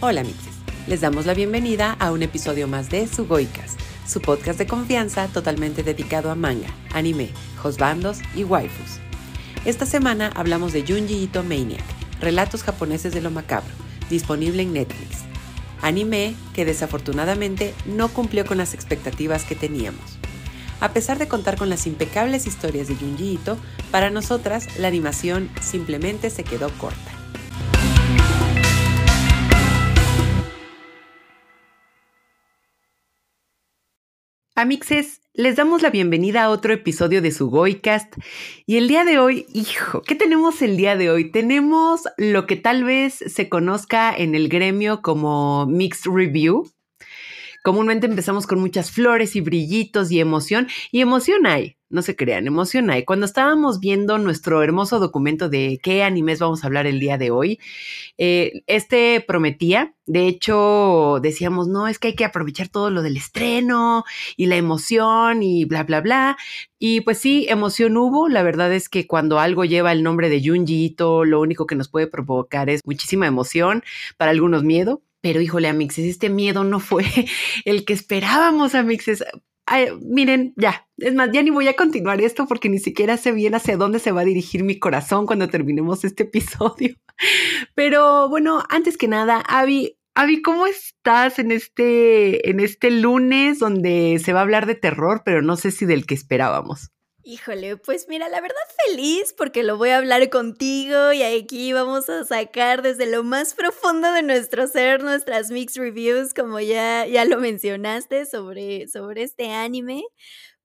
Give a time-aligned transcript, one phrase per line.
[0.00, 0.54] Hola mixes,
[0.86, 5.82] les damos la bienvenida a un episodio más de Sugoicast, su podcast de confianza totalmente
[5.82, 9.00] dedicado a manga, anime, josbandos y waifus.
[9.64, 11.82] Esta semana hablamos de Junji Ito Maniac,
[12.20, 13.74] Relatos japoneses de lo macabro,
[14.08, 15.24] disponible en Netflix.
[15.82, 20.20] Anime que desafortunadamente no cumplió con las expectativas que teníamos.
[20.78, 23.58] A pesar de contar con las impecables historias de Junji Ito,
[23.90, 27.17] para nosotras la animación simplemente se quedó corta.
[34.58, 38.12] Amixes, les damos la bienvenida a otro episodio de su Goicast.
[38.66, 41.30] Y el día de hoy, hijo, ¿qué tenemos el día de hoy?
[41.30, 46.68] Tenemos lo que tal vez se conozca en el gremio como Mixed Review.
[47.62, 52.46] Comúnmente empezamos con muchas flores y brillitos y emoción, y emoción hay, no se crean,
[52.46, 53.04] emoción hay.
[53.04, 57.30] Cuando estábamos viendo nuestro hermoso documento de qué animes vamos a hablar el día de
[57.30, 57.58] hoy,
[58.18, 63.16] eh, este prometía, de hecho decíamos, no, es que hay que aprovechar todo lo del
[63.16, 64.04] estreno
[64.36, 66.36] y la emoción y bla, bla, bla.
[66.78, 68.28] Y pues sí, emoción hubo.
[68.28, 71.74] La verdad es que cuando algo lleva el nombre de Junji Ito, lo único que
[71.74, 73.82] nos puede provocar es muchísima emoción,
[74.16, 75.02] para algunos miedo.
[75.20, 77.04] Pero híjole, Amixes, este miedo no fue
[77.64, 79.24] el que esperábamos, Amixes
[80.00, 83.54] miren, ya, es más, ya ni voy a continuar esto porque ni siquiera sé bien
[83.54, 86.94] hacia dónde se va a dirigir mi corazón cuando terminemos este episodio.
[87.74, 94.20] Pero bueno, antes que nada, Avi, Avi, ¿cómo estás en este, en este lunes donde
[94.22, 96.90] se va a hablar de terror, pero no sé si del que esperábamos?
[97.30, 98.56] Híjole, pues mira, la verdad
[98.86, 103.52] feliz porque lo voy a hablar contigo y aquí vamos a sacar desde lo más
[103.52, 109.50] profundo de nuestro ser nuestras mixed reviews, como ya, ya lo mencionaste sobre, sobre este
[109.52, 110.04] anime.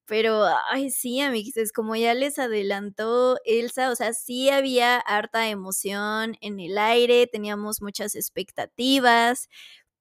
[0.06, 6.36] Pero, ay, sí, amigos, como ya les adelantó Elsa, o sea, sí había harta emoción
[6.40, 9.48] en el aire, teníamos muchas expectativas,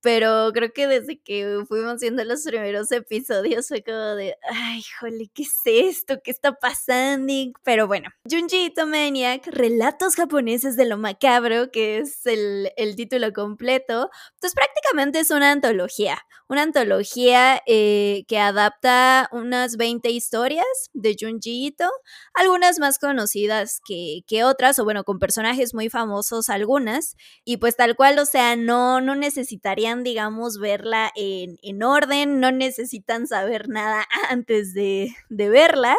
[0.03, 5.31] pero creo que desde que fuimos viendo los primeros episodios fue como de, ay, jole,
[5.33, 6.19] ¿qué es esto?
[6.21, 7.23] ¿Qué está pasando?
[7.64, 13.31] Pero bueno, Junji Ito Maniac, Relatos japoneses de lo macabro, que es el, el título
[13.31, 14.09] completo,
[14.42, 21.67] pues prácticamente es una antología, una antología eh, que adapta unas 20 historias de Junji
[21.67, 21.89] Ito,
[22.33, 27.15] algunas más conocidas que, que otras, o bueno, con personajes muy famosos algunas,
[27.45, 32.52] y pues tal cual, o sea, no, no necesitarían digamos, verla en, en orden, no
[32.52, 35.95] necesitan saber nada antes de, de verla.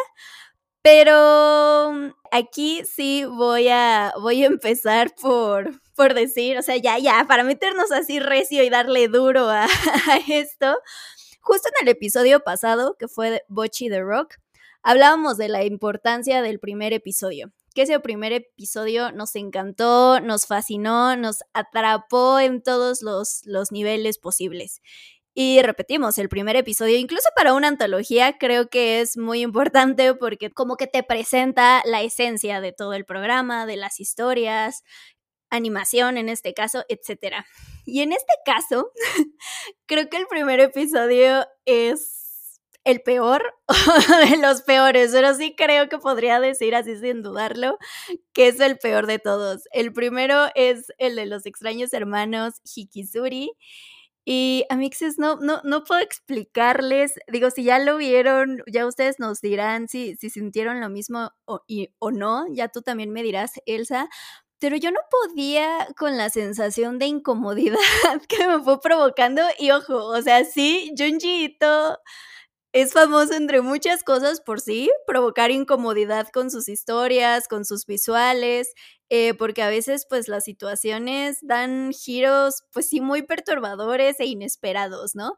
[0.81, 7.25] Pero aquí sí voy a, voy a empezar por, por decir, o sea, ya, ya,
[7.27, 9.63] para meternos así recio y darle duro a,
[10.09, 10.77] a esto.
[11.39, 14.35] Justo en el episodio pasado, que fue Bochi the Rock,
[14.83, 21.17] hablábamos de la importancia del primer episodio que ese primer episodio nos encantó, nos fascinó,
[21.17, 24.81] nos atrapó en todos los, los niveles posibles.
[25.33, 30.49] Y repetimos, el primer episodio, incluso para una antología, creo que es muy importante porque
[30.49, 34.83] como que te presenta la esencia de todo el programa, de las historias,
[35.49, 37.43] animación en este caso, etc.
[37.85, 38.91] Y en este caso,
[39.85, 42.24] creo que el primer episodio es
[42.85, 43.53] el peor
[44.29, 47.77] de los peores, pero sí creo que podría decir así sin dudarlo
[48.33, 49.63] que es el peor de todos.
[49.71, 53.51] El primero es el de los extraños hermanos Hikizuri.
[54.27, 59.39] Y amixes, no, no, no puedo explicarles, digo, si ya lo vieron, ya ustedes nos
[59.39, 61.61] dirán si, si sintieron lo mismo o,
[61.99, 64.09] o no, ya tú también me dirás, Elsa,
[64.59, 67.77] pero yo no podía con la sensación de incomodidad
[68.27, 69.41] que me fue provocando.
[69.59, 71.57] Y ojo, o sea, sí, Junji
[72.75, 78.73] es famoso entre muchas cosas por sí, provocar incomodidad con sus historias, con sus visuales,
[79.09, 85.15] eh, porque a veces pues las situaciones dan giros pues sí muy perturbadores e inesperados,
[85.15, 85.37] ¿no?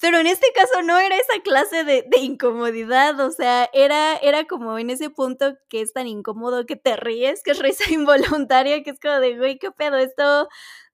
[0.00, 4.76] Pero en este caso no era esa clase de, incomodidad, o sea, era, era como
[4.76, 8.90] en ese punto que es tan incómodo que te ríes, que es risa involuntaria, que
[8.90, 9.98] es como de, güey, ¿qué pedo?
[9.98, 10.48] Esto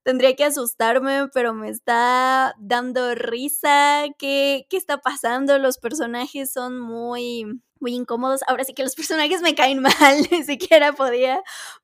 [0.08, 4.04] tendría que asustarme, pero me está dando risa.
[4.18, 5.58] ¿Qué, qué está pasando?
[5.58, 7.44] Los personajes son muy,
[7.78, 8.40] muy incómodos.
[8.48, 9.92] Ahora sí que los personajes me caen mal,
[10.30, 11.42] ni siquiera podía,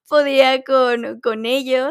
[0.08, 1.90] podía con, con ellos.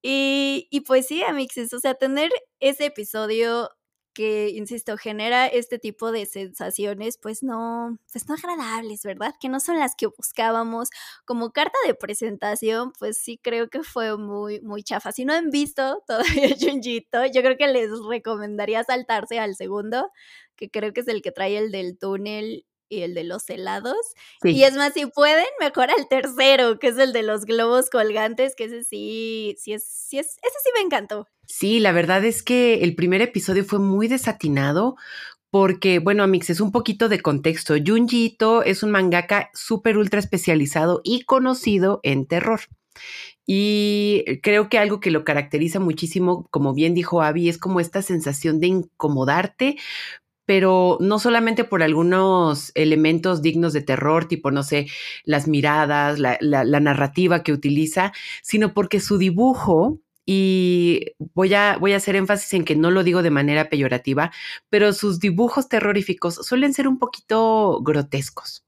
[0.00, 3.70] Y, y pues sí, Amixes, o sea, tener ese episodio
[4.18, 9.32] que, insisto, genera este tipo de sensaciones, pues no, pues no agradables, ¿verdad?
[9.40, 10.90] Que no son las que buscábamos.
[11.24, 15.12] Como carta de presentación, pues sí creo que fue muy, muy chafa.
[15.12, 20.10] Si no han visto todavía Junjito, yo creo que les recomendaría saltarse al segundo,
[20.56, 24.14] que creo que es el que trae el del túnel y el de los helados.
[24.42, 28.56] Y es más, si pueden, mejor al tercero, que es el de los globos colgantes,
[28.56, 31.28] que ese sí, sí es, sí es, ese sí me encantó.
[31.50, 34.96] Sí, la verdad es que el primer episodio fue muy desatinado
[35.50, 37.74] porque, bueno, Amix, es un poquito de contexto.
[37.84, 42.60] Junji Ito es un mangaka súper ultra especializado y conocido en terror.
[43.46, 48.02] Y creo que algo que lo caracteriza muchísimo, como bien dijo Abby, es como esta
[48.02, 49.76] sensación de incomodarte,
[50.44, 54.88] pero no solamente por algunos elementos dignos de terror, tipo, no sé,
[55.24, 56.36] las miradas, la,
[56.80, 58.12] narrativa que utiliza,
[58.42, 60.00] sino porque su dibujo,
[60.30, 64.30] y voy a, voy a hacer énfasis en que no lo digo de manera peyorativa,
[64.68, 68.62] pero sus dibujos terroríficos suelen ser un poquito grotescos.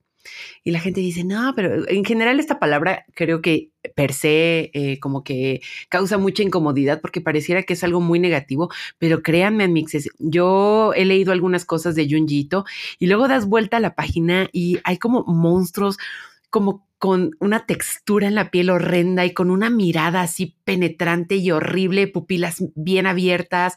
[0.64, 4.98] Y la gente dice, no, pero en general esta palabra creo que per se eh,
[5.00, 5.60] como que
[5.90, 11.04] causa mucha incomodidad porque pareciera que es algo muy negativo, pero créanme, mixes, yo he
[11.04, 12.64] leído algunas cosas de Junjito
[12.98, 15.98] y luego das vuelta a la página y hay como monstruos
[16.48, 21.50] como con una textura en la piel horrenda y con una mirada así penetrante y
[21.50, 23.74] horrible, pupilas bien abiertas,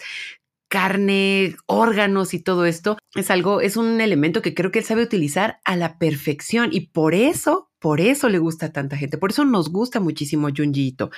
[0.68, 5.04] carne, órganos y todo esto, es algo, es un elemento que creo que él sabe
[5.04, 9.32] utilizar a la perfección y por eso, por eso le gusta a tanta gente, por
[9.32, 11.12] eso nos gusta muchísimo Junjiito.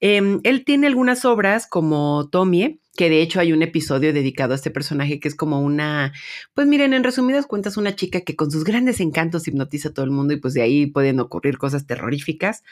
[0.00, 4.56] Em, él tiene algunas obras como Tomie, que de hecho hay un episodio dedicado a
[4.56, 6.12] este personaje que es como una,
[6.52, 10.04] pues miren, en resumidas cuentas, una chica que con sus grandes encantos hipnotiza a todo
[10.04, 12.64] el mundo y pues de ahí pueden ocurrir cosas terroríficas.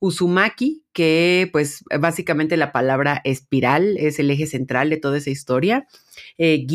[0.00, 5.86] Uzumaki, que pues básicamente la palabra espiral es el eje central de toda esa historia.
[6.36, 6.66] Eh,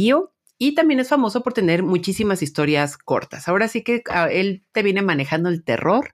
[0.59, 3.48] y también es famoso por tener muchísimas historias cortas.
[3.48, 6.13] Ahora sí que ah, él te viene manejando el terror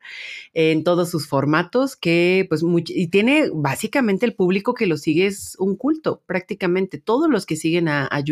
[0.53, 5.55] en todos sus formatos, que pues y tiene básicamente el público que lo sigue es
[5.59, 8.23] un culto, prácticamente todos los que siguen a, a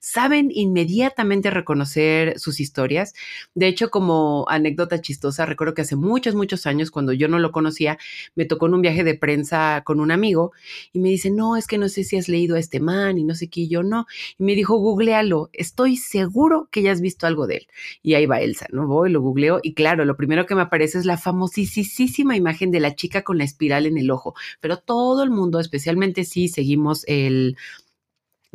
[0.00, 3.14] saben inmediatamente reconocer sus historias.
[3.54, 7.50] De hecho, como anécdota chistosa, recuerdo que hace muchos, muchos años, cuando yo no lo
[7.52, 7.98] conocía,
[8.34, 10.52] me tocó en un viaje de prensa con un amigo
[10.92, 13.24] y me dice, no, es que no sé si has leído a este man y
[13.24, 14.06] no sé qué, y yo no.
[14.38, 15.15] Y me dijo, Google
[15.52, 17.66] estoy seguro que ya has visto algo de él.
[18.02, 18.86] Y ahí va Elsa, ¿no?
[18.86, 22.80] Voy, lo googleo y claro, lo primero que me aparece es la famosísima imagen de
[22.80, 27.04] la chica con la espiral en el ojo, pero todo el mundo, especialmente si seguimos
[27.06, 27.56] el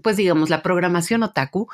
[0.01, 1.67] pues digamos, la programación otaku,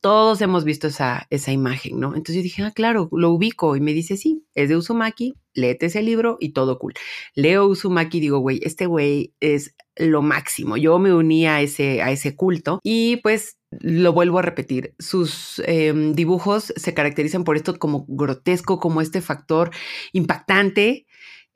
[0.00, 2.08] todos hemos visto esa, esa imagen, ¿no?
[2.08, 5.86] Entonces yo dije, ah, claro, lo ubico y me dice, sí, es de Uzumaki, léete
[5.86, 6.94] ese libro y todo cool.
[7.34, 10.76] Leo Uzumaki y digo, güey, este güey es lo máximo.
[10.76, 15.60] Yo me uní a ese, a ese culto y pues lo vuelvo a repetir, sus
[15.66, 19.70] em, dibujos se caracterizan por esto como grotesco, como este factor
[20.12, 21.06] impactante,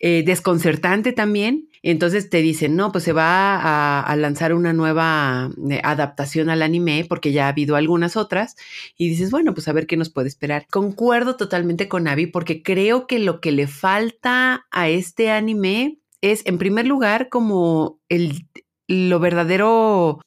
[0.00, 1.69] eh, desconcertante también.
[1.82, 7.06] Entonces te dicen, no, pues se va a, lanzar una nueva eh, adaptación al anime
[7.08, 8.56] porque ya ha habido algunas otras
[8.97, 10.67] y dices, bueno, pues a ver qué nos puede esperar.
[10.70, 16.46] Concuerdo totalmente con Abby porque creo que lo que le falta a este anime es,
[16.46, 18.46] en primer lugar, como el,
[18.88, 20.20] lo verdadero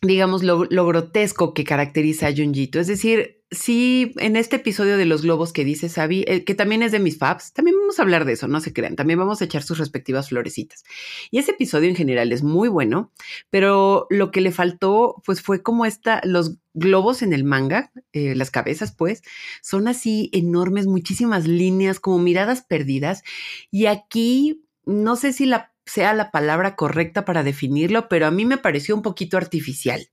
[0.00, 2.78] digamos, lo, grotesco que caracteriza a Junjito.
[2.78, 6.82] Es decir, si en este episodio de los globos que dice Sabi, eh, que también
[6.82, 9.40] es de mis faps, también vamos a hablar de eso, no se crean, también vamos
[9.40, 10.84] a echar sus respectivas florecitas.
[11.30, 13.10] Y ese episodio en general es muy bueno,
[13.48, 18.34] pero lo que le faltó, pues fue como esta, los globos en el manga, eh,
[18.34, 19.22] las cabezas, pues,
[19.62, 23.22] son así enormes, muchísimas líneas, como miradas perdidas.
[23.70, 25.50] Y aquí, no sé si
[25.86, 30.10] sea la palabra correcta para definirlo, pero a mí me pareció un poquito artificial.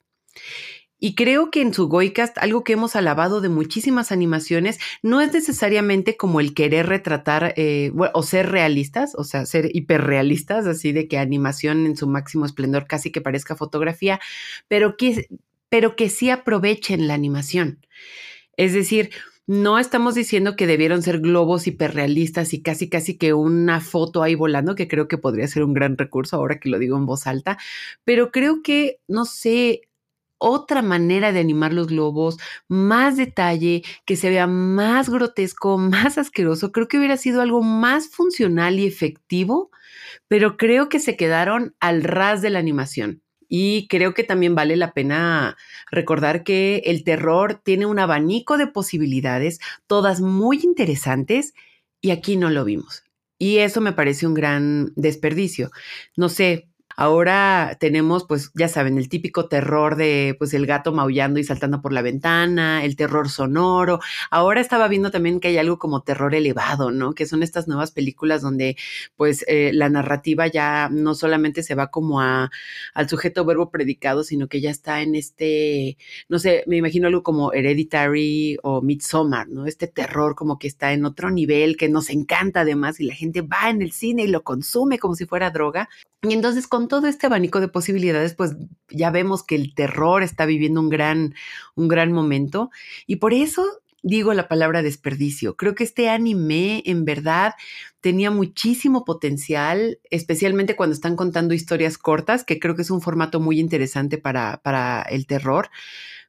[0.99, 5.33] Y creo que en su Goicast algo que hemos alabado de muchísimas animaciones no es
[5.33, 11.07] necesariamente como el querer retratar eh, o ser realistas, o sea, ser hiperrealistas, así de
[11.07, 14.19] que animación en su máximo esplendor casi que parezca fotografía,
[14.67, 15.27] pero que,
[15.69, 17.85] pero que sí aprovechen la animación.
[18.57, 19.11] Es decir,
[19.47, 24.33] no estamos diciendo que debieron ser globos hiperrealistas y casi casi que una foto ahí
[24.33, 27.27] volando, que creo que podría ser un gran recurso ahora que lo digo en voz
[27.27, 27.57] alta,
[28.03, 29.81] pero creo que, no sé,
[30.37, 32.37] otra manera de animar los globos,
[32.67, 38.09] más detalle, que se vea más grotesco, más asqueroso, creo que hubiera sido algo más
[38.09, 39.71] funcional y efectivo,
[40.27, 43.21] pero creo que se quedaron al ras de la animación.
[43.47, 45.55] Y creo que también vale la pena
[45.91, 51.53] recordar que el terror tiene un abanico de posibilidades, todas muy interesantes,
[52.01, 53.03] y aquí no lo vimos.
[53.37, 55.71] Y eso me parece un gran desperdicio.
[56.15, 61.39] No sé, Ahora tenemos, pues ya saben, el típico terror de pues el gato maullando
[61.39, 63.99] y saltando por la ventana, el terror sonoro.
[64.31, 67.13] Ahora estaba viendo también que hay algo como terror elevado, ¿no?
[67.13, 68.77] Que son estas nuevas películas donde
[69.15, 72.49] pues eh, la narrativa ya no solamente se va como a,
[72.93, 75.97] al sujeto verbo predicado, sino que ya está en este,
[76.29, 79.65] no sé, me imagino algo como Hereditary o Midsommar, ¿no?
[79.65, 83.41] Este terror como que está en otro nivel, que nos encanta además y la gente
[83.41, 85.89] va en el cine y lo consume como si fuera droga.
[86.21, 88.55] Y entonces con todo este abanico de posibilidades, pues
[88.89, 91.35] ya vemos que el terror está viviendo un gran,
[91.75, 92.71] un gran momento.
[93.07, 93.65] Y por eso
[94.05, 95.57] digo la palabra desperdicio.
[95.57, 97.53] Creo que este anime en verdad
[98.01, 103.39] tenía muchísimo potencial, especialmente cuando están contando historias cortas, que creo que es un formato
[103.39, 105.69] muy interesante para, para el terror.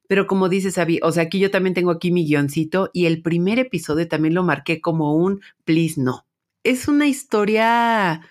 [0.09, 3.21] Pero como dices, Abby, o sea, aquí yo también tengo aquí mi guioncito y el
[3.21, 6.27] primer episodio también lo marqué como un please no.
[6.63, 8.23] Es una historia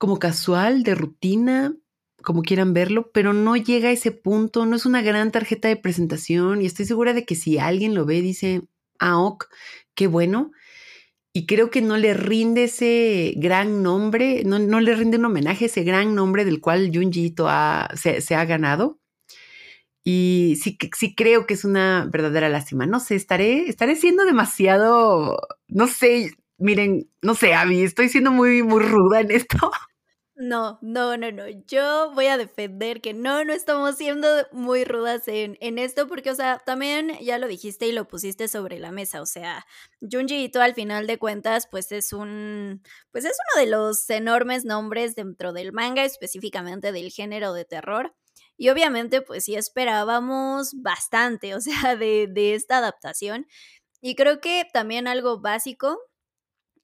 [0.00, 1.76] como casual, de rutina,
[2.22, 5.76] como quieran verlo, pero no llega a ese punto, no es una gran tarjeta de
[5.76, 8.62] presentación y estoy segura de que si alguien lo ve dice,
[8.98, 9.44] ah, ok,
[9.94, 10.52] qué bueno.
[11.34, 15.66] Y creo que no le rinde ese gran nombre, no, no le rinde un homenaje
[15.66, 17.34] ese gran nombre del cual Junji
[17.94, 18.98] se, se, ha ganado.
[20.02, 22.86] Y sí, sí creo que es una verdadera lástima.
[22.86, 25.38] No sé, estaré, estaré siendo demasiado,
[25.68, 29.70] no sé, miren, no sé, Abby, estoy siendo muy, muy ruda en esto.
[30.42, 31.44] No, no, no, no.
[31.66, 36.30] Yo voy a defender que no, no estamos siendo muy rudas en, en, esto, porque,
[36.30, 39.20] o sea, también ya lo dijiste y lo pusiste sobre la mesa.
[39.20, 39.66] O sea,
[40.00, 42.82] Junji Ito, al final de cuentas, pues es un.
[43.10, 48.14] Pues es uno de los enormes nombres dentro del manga, específicamente del género de terror.
[48.56, 53.46] Y obviamente, pues sí esperábamos bastante, o sea, de, de esta adaptación.
[54.00, 55.98] Y creo que también algo básico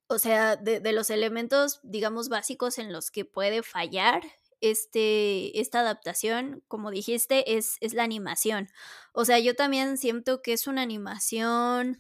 [0.09, 4.23] o sea, de, de, los elementos, digamos, básicos en los que puede fallar
[4.61, 8.69] este, esta adaptación, como dijiste, es, es la animación.
[9.13, 11.99] O sea, yo también siento que es una animación,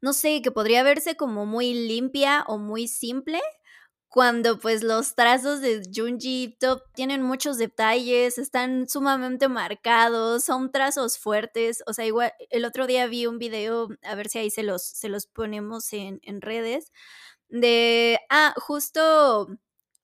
[0.00, 3.40] no sé, que podría verse como muy limpia o muy simple,
[4.08, 11.18] cuando pues los trazos de Junji Top tienen muchos detalles, están sumamente marcados, son trazos
[11.18, 14.62] fuertes, o sea, igual el otro día vi un video, a ver si ahí se
[14.62, 16.92] los, se los ponemos en, en redes,
[17.48, 19.48] de, ah, justo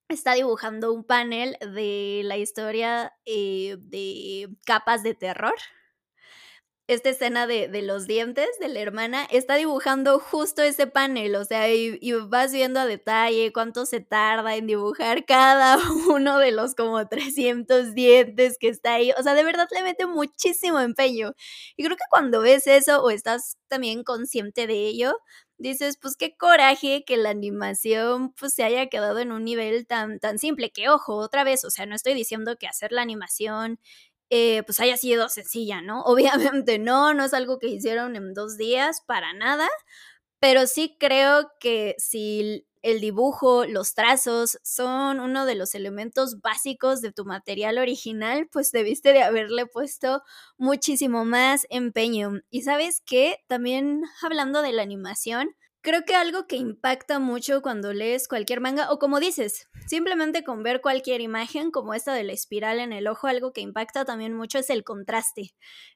[0.08, 5.54] está dibujando un panel de la historia eh, de capas de terror
[6.94, 11.44] esta escena de, de, los dientes de la hermana, está dibujando justo ese panel, o
[11.44, 16.74] sea, y, vas viendo a detalle cuánto se tarda en dibujar cada uno de los
[16.74, 21.34] como 300 dientes que está ahí, o sea, de verdad le mete muchísimo empeño.
[21.76, 25.14] Y creo que cuando ves eso o estás también consciente de ello,
[25.62, 30.18] dices, pues qué coraje que la animación pues se haya quedado en un nivel tan,
[30.18, 33.78] tan simple, que ojo, otra vez, o sea, no estoy diciendo que hacer la animación
[34.34, 36.02] eh, pues haya sido sencilla, ¿no?
[36.64, 39.68] Obviamente no, no es algo que hicieron en dos días, para nada,
[40.40, 47.00] pero sí creo que si el dibujo, los trazos son uno de los elementos básicos
[47.02, 50.22] de tu material original, pues debiste de haberle puesto
[50.56, 52.40] muchísimo más empeño.
[52.50, 57.92] Y sabes qué, también hablando de la animación, Creo que algo que impacta mucho cuando
[57.92, 62.32] lees cualquier manga, o como dices, simplemente con ver cualquier imagen como esta de la
[62.32, 65.54] espiral en el ojo, algo que impacta también mucho es el contraste.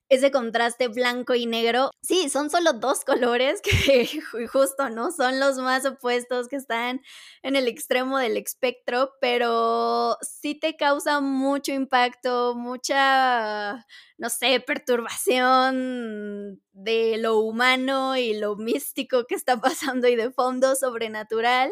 [0.09, 1.91] Ese contraste blanco y negro.
[2.01, 4.09] Sí, son solo dos colores que
[4.53, 5.11] justo, ¿no?
[5.13, 7.01] Son los más opuestos que están
[7.43, 13.85] en el extremo del espectro, pero sí te causa mucho impacto, mucha
[14.19, 20.75] no sé, perturbación de lo humano y lo místico que está pasando y de fondo
[20.77, 21.71] sobrenatural.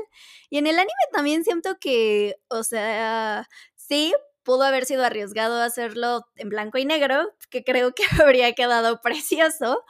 [0.50, 6.22] Y en el anime también siento que, o sea, sí, pudo haber sido arriesgado hacerlo
[6.36, 9.84] en blanco y negro, que creo que habría quedado precioso.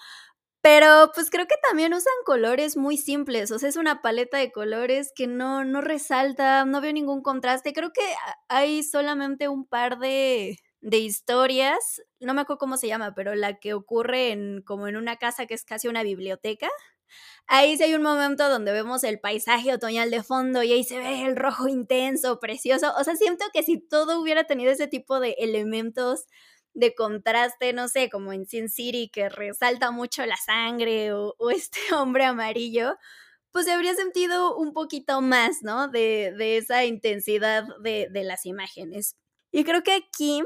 [0.63, 4.51] Pero pues creo que también usan colores muy simples, o sea, es una paleta de
[4.51, 7.75] colores que no, no resalta, no veo ningún contraste.
[7.75, 8.03] Creo que
[8.49, 13.59] hay solamente un par de, de historias, no me acuerdo cómo se llama, pero la
[13.59, 16.71] que ocurre en como en una casa que es casi una biblioteca.
[17.47, 20.99] Ahí sí hay un momento donde vemos el paisaje otoñal de fondo y ahí se
[20.99, 22.93] ve el rojo intenso, precioso.
[22.99, 26.27] O sea, siento que si todo hubiera tenido ese tipo de elementos
[26.73, 31.79] de contraste, no sé, como en Sin City, que resalta mucho la sangre o, este
[31.95, 32.97] hombre amarillo,
[33.53, 35.89] pues se habría sentido un poquito más, ¿no?
[35.89, 39.17] De, esa intensidad de, de las imágenes.
[39.53, 40.43] Y creo que aquí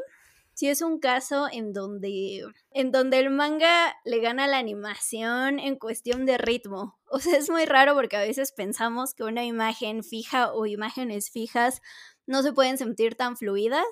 [0.58, 5.76] sí es un caso en donde, en donde el manga le gana la animación en
[5.76, 6.98] cuestión de ritmo.
[7.10, 11.30] O sea, es muy raro porque a veces pensamos que una imagen fija o imágenes
[11.30, 11.80] fijas
[12.26, 13.86] no se pueden sentir tan fluidas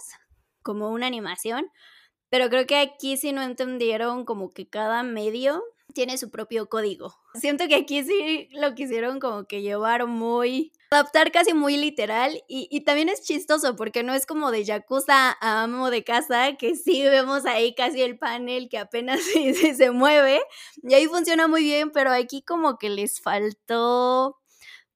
[0.60, 1.70] como una animación,
[2.30, 5.62] pero creo que aquí sí no entendieron como que cada medio
[5.96, 7.16] tiene su propio código.
[7.40, 12.82] Siento que aquí sí lo quisieron como que llevar muy, adaptar casi muy literal y,
[12.82, 17.02] también es chistoso porque no es como de Yakuza a amo de casa, que sí
[17.02, 19.20] vemos ahí casi el panel que apenas
[19.76, 20.42] se mueve
[20.82, 24.36] y ahí funciona muy bien, pero aquí como que les faltó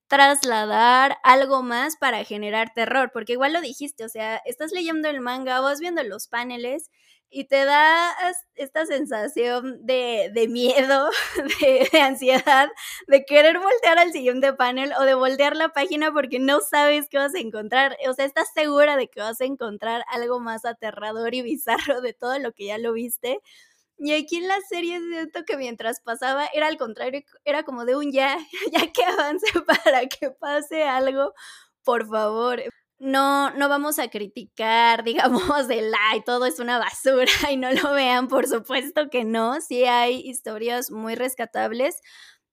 [0.06, 5.22] trasladar algo más para generar terror, porque igual lo dijiste, o sea, estás leyendo el
[5.22, 6.90] manga, vas viendo los paneles
[7.30, 8.12] y te da
[8.56, 11.10] esta sensación de, miedo,
[11.92, 12.68] de, ansiedad,
[13.06, 17.18] de querer voltear al siguiente panel o de voltear la página porque no sabes qué
[17.18, 17.96] vas a encontrar.
[18.08, 22.14] O sea, estás segura de que vas a encontrar algo más aterrador y bizarro de
[22.14, 23.38] todo lo que ya lo viste.
[23.98, 27.96] Y aquí en la serie siento que mientras pasaba era al contrario, era como de
[27.96, 28.38] un ya,
[28.72, 31.32] ya que avance para que pase algo,
[31.84, 32.60] por favor
[33.00, 37.92] no, no vamos a criticar, digamos, de y todo es una basura y no lo
[37.92, 42.00] vean, por supuesto que no, sí hay historias muy rescatables,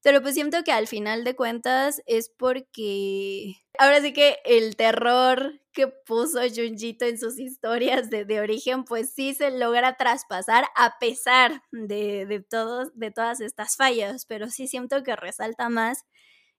[0.01, 5.59] pero pues siento que al final de cuentas es porque ahora sí que el terror
[5.73, 10.97] que puso Junjito en sus historias de, de origen, pues sí se logra traspasar a
[10.99, 16.05] pesar de, de, todos, de todas estas fallas, pero sí siento que resalta más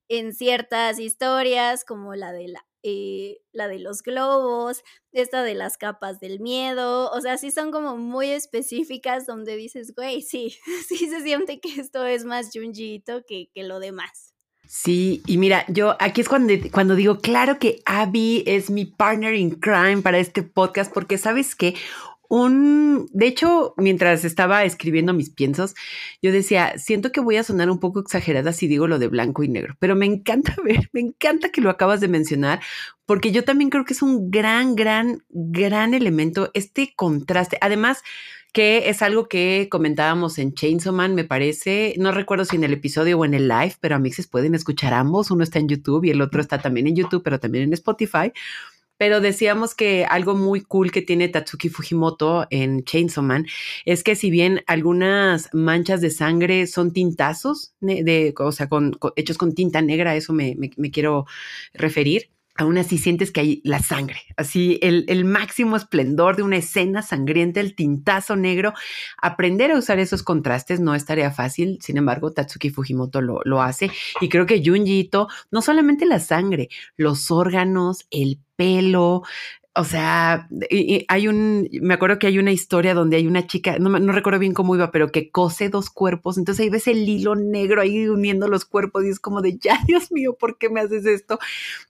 [0.09, 4.83] en ciertas historias como la de la eh, la de los globos,
[5.13, 9.95] esta de las capas del miedo, o sea, sí son como muy específicas donde dices,
[9.95, 10.57] güey, sí,
[10.89, 14.35] sí se siente que esto es más Junjiito que, que lo demás.
[14.69, 19.35] Sí, y mira, yo aquí es cuando, cuando digo, claro que Abby es mi partner
[19.35, 21.75] in crime para este podcast, porque sabes que
[22.29, 25.75] un, de hecho, mientras estaba escribiendo mis piensos,
[26.23, 29.43] yo decía, siento que voy a sonar un poco exagerada si digo lo de blanco
[29.43, 32.61] y negro, pero me encanta ver, me encanta que lo acabas de mencionar,
[33.07, 37.57] porque yo también creo que es un gran, gran, gran elemento este contraste.
[37.63, 38.03] Además,
[38.53, 42.73] que es algo que comentábamos en Chainsaw Man, me parece, no recuerdo si en el
[42.73, 45.69] episodio o en el live, pero a mí se pueden escuchar ambos, uno está en
[45.69, 48.33] YouTube y el otro está también en YouTube, pero también en Spotify
[48.99, 53.47] pero decíamos que algo muy cool que tiene Tatsuki Fujimoto en Chainsaw Man
[53.85, 58.69] es que si bien algunas manchas de sangre son tintazos, de, o sea,
[59.17, 60.57] hechos con tinta negra, eso me,
[60.93, 61.27] quiero
[61.75, 67.03] referir, aún así sientes que hay la sangre, así el, máximo esplendor de una escena
[67.03, 68.75] sangrienta, el tintazo negro.
[69.23, 73.63] Aprender a usar esos contrastes no es tarea fácil, sin embargo, Tatsuki Fujimoto lo, lo
[73.63, 79.23] hace y creo que Junji Ito, no solamente la sangre, los órganos, el pelo,
[79.79, 80.49] o sea,
[81.07, 84.41] hay un, me acuerdo que hay una historia donde hay una chica, no, no, recuerdo
[84.41, 88.09] bien cómo iba, pero que cose dos cuerpos, entonces ahí ves el hilo negro ahí
[88.09, 91.39] uniendo los cuerpos y es como de, ya, Dios mío, ¿por qué me haces esto?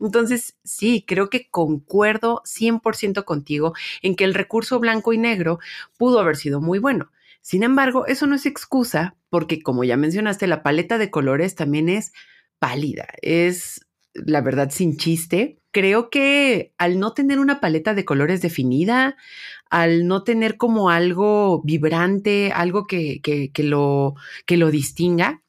[0.01, 5.59] Entonces, sí, creo que concuerdo 100% contigo en que el recurso blanco y negro
[5.97, 7.11] pudo haber sido muy bueno.
[7.41, 11.89] Sin embargo, eso no es excusa porque, como ya mencionaste, la paleta de colores también
[11.89, 12.13] es
[12.59, 13.88] pálida, es
[14.27, 15.59] la verdad sin chiste.
[15.71, 19.17] Creo que al no tener una paleta de colores definida,
[19.71, 24.15] al no tener como algo vibrante, algo que, que, que, lo,
[24.47, 25.43] que lo distinga,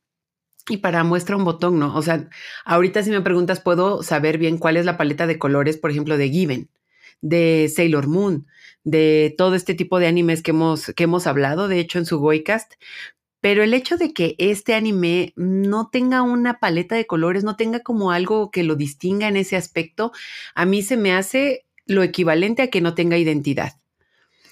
[0.70, 1.96] y para muestra un botón, ¿no?
[1.96, 2.30] O sea,
[2.64, 6.18] ahorita si me preguntas, puedo saber bien cuál es la paleta de colores, por ejemplo,
[6.18, 6.70] de Given,
[7.22, 8.48] de Sailor Moon,
[8.84, 12.20] de todo este tipo de animes que hemos, que hemos hablado, de hecho, en su
[12.20, 12.74] Goicast,
[13.42, 17.80] pero el hecho de que este anime no tenga una paleta de colores, no tenga
[17.82, 20.12] como algo que lo distinga en ese aspecto,
[20.56, 23.74] a mí se me hace lo equivalente a que no tenga identidad.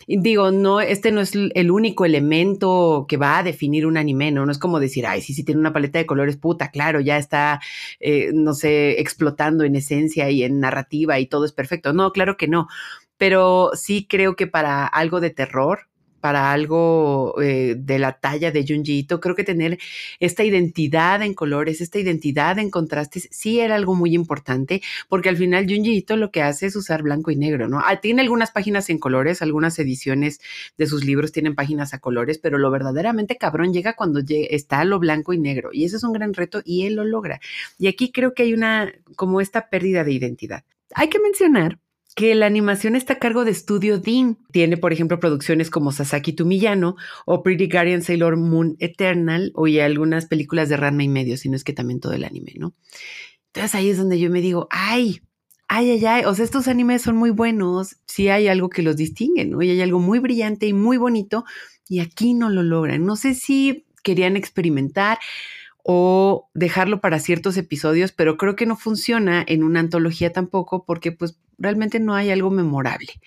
[0.08, 4.46] digo, no, este no es el único elemento que va a definir un anime, ¿no?
[4.46, 7.18] No es como decir, ay, sí, sí tiene una paleta de colores, puta, claro, ya
[7.18, 7.60] está,
[8.00, 11.94] eh, no sé, explotando en esencia y en narrativa y todo es perfecto.
[11.94, 12.68] No, claro que no.
[13.18, 15.90] Pero sí creo que para algo de terror,
[16.28, 19.80] para algo eh, de la talla de Junji Ito, creo que tener
[20.20, 25.38] esta identidad en colores, esta identidad en contrastes, sí era algo muy importante, porque al
[25.38, 27.80] final Junji Ito lo que hace es usar blanco y negro, ¿no?
[27.80, 30.42] Ah, tiene algunas páginas en colores, algunas ediciones
[30.78, 35.00] de sus libros tienen páginas a colores, pero lo verdaderamente cabrón llega cuando está lo
[35.00, 37.40] blanco y negro, y ese es un gran reto y él lo logra.
[37.80, 40.66] Y aquí creo que hay una, como esta pérdida de identidad.
[40.94, 41.80] Hay que mencionar
[42.18, 44.40] que la animación está a cargo de Studio Dean.
[44.52, 46.96] Tiene, por ejemplo, producciones como Sasaki Tumillano
[47.28, 51.64] o Pretty Guardian Sailor Moon Eternal o algunas películas de Ranma y medio, sino es
[51.64, 52.74] que también todo el anime, ¿no?
[53.54, 55.22] Entonces ahí es donde yo me digo, ay,
[55.68, 58.98] ay, ay, ay, o sea, estos animes son muy buenos, sí hay algo que los
[58.98, 59.62] distingue, ¿no?
[59.62, 61.46] Y hay algo muy brillante y muy bonito
[61.88, 63.06] y aquí no lo logran.
[63.06, 65.20] No sé si querían experimentar
[65.90, 71.14] o dejarlo para ciertos episodios, pero creo que no funciona en una antología tampoco porque
[71.14, 73.22] pues realmente no hay algo memorable.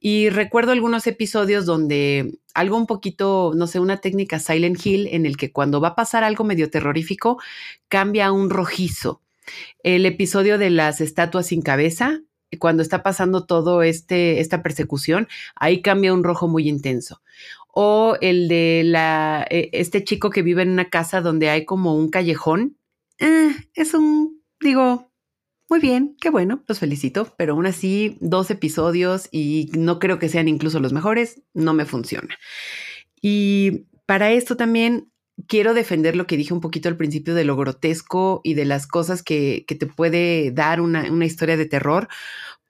[0.00, 5.24] Y recuerdo algunos episodios donde algo un poquito, no sé, una técnica Silent Hill en
[5.24, 7.38] el que cuando va a pasar algo medio terrorífico
[7.88, 9.22] cambia a un rojizo.
[9.84, 12.22] El episodio de las estatuas sin cabeza,
[12.58, 17.22] cuando está pasando todo este esta persecución, ahí cambia un rojo muy intenso
[17.72, 21.96] o el de la, eh, este chico que vive en una casa donde hay como
[21.96, 22.76] un callejón.
[23.18, 25.10] Eh, es un, digo,
[25.68, 30.28] muy bien, qué bueno, los felicito, pero aún así, dos episodios y no creo que
[30.28, 32.36] sean incluso los mejores, no me funciona.
[33.22, 35.12] Y para esto también
[35.46, 38.86] quiero defender lo que dije un poquito al principio de lo grotesco y de las
[38.86, 42.08] cosas que, te puede dar una, una historia de terror,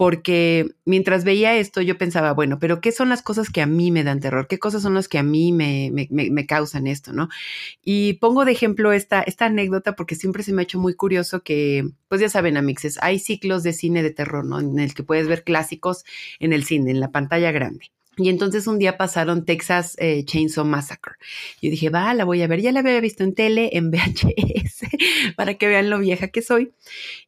[0.01, 3.91] porque mientras veía esto yo pensaba, bueno, pero ¿qué son las cosas que a mí
[3.91, 4.49] me dan terror?
[4.49, 7.29] ¿Qué cosas son las que a mí me, me, causan esto, no?
[7.85, 11.43] Y pongo de ejemplo esta, esta anécdota porque siempre se me ha hecho muy curioso
[11.43, 14.59] que, pues ya saben, amixes, hay ciclos de cine de terror, ¿no?
[14.59, 16.07] En el que puedes ver clásicos
[16.39, 17.91] en el cine, en la pantalla grande.
[18.21, 21.15] Y entonces un día pasaron Texas eh, Chainsaw Massacre.
[21.63, 22.61] Yo dije, va, la voy a ver.
[22.61, 26.73] Ya la había visto en tele, en VHS, para que vean lo vieja que soy.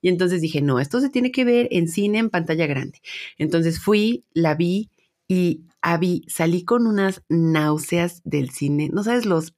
[0.02, 3.00] Y entonces dije, no, esto se tiene que ver en cine, en pantalla grande.
[3.38, 4.90] Entonces fui, la vi
[5.28, 5.62] y
[6.28, 8.90] salí con unas náuseas del cine.
[8.92, 9.54] No sabes los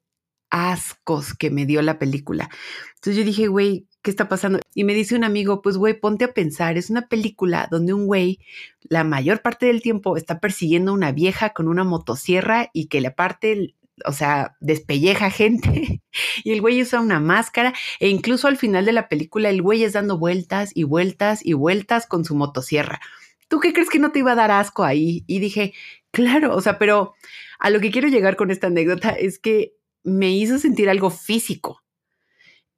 [0.50, 2.48] ascos que me dio la película.
[2.94, 4.60] Entonces yo dije, güey, ¿qué está pasando?
[4.74, 8.06] Y me dice un amigo, pues güey, ponte a pensar, es una película donde un
[8.06, 8.38] güey
[8.82, 13.00] la mayor parte del tiempo está persiguiendo a una vieja con una motosierra y que
[13.00, 16.02] la parte, o sea, despelleja gente
[16.44, 19.82] y el güey usa una máscara e incluso al final de la película el güey
[19.84, 23.00] es dando vueltas y vueltas y vueltas con su motosierra.
[23.48, 25.24] ¿Tú qué crees que no te iba a dar asco ahí?
[25.26, 25.72] Y dije,
[26.10, 27.14] claro, o sea, pero
[27.58, 31.83] a lo que quiero llegar con esta anécdota es que me hizo sentir algo físico.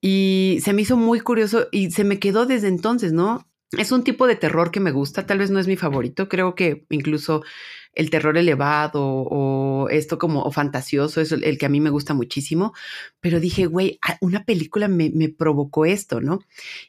[0.01, 3.49] Y se me hizo muy curioso y se me quedó desde entonces, ¿no?
[3.73, 6.55] Es un tipo de terror que me gusta, tal vez no es mi favorito, creo
[6.55, 7.43] que incluso
[7.93, 12.15] el terror elevado o esto como o fantasioso es el que a mí me gusta
[12.15, 12.75] muchísimo,
[13.21, 16.39] pero dije, güey, una película me, me provocó esto, ¿no?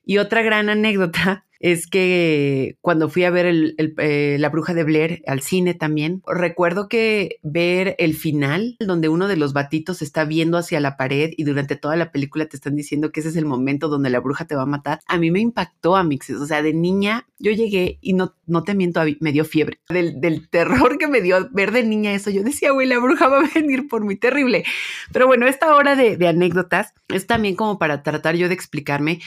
[0.05, 5.23] Y otra gran anécdota es que cuando fui a ver eh, La Bruja de Blair
[5.27, 10.57] al cine también, recuerdo que ver el final, donde uno de los batitos está viendo
[10.57, 13.45] hacia la pared y durante toda la película te están diciendo que ese es el
[13.45, 16.37] momento donde la bruja te va a matar, a mí me impactó a mixes.
[16.37, 19.79] O sea, de niña yo llegué y no, no te miento, me dio fiebre.
[19.89, 23.39] Del, terror que me dio ver de niña eso, yo decía, güey, la bruja va
[23.39, 24.63] a venir por muy terrible.
[25.11, 29.19] Pero bueno, esta hora de anécdotas es también como para tratar yo de explicarme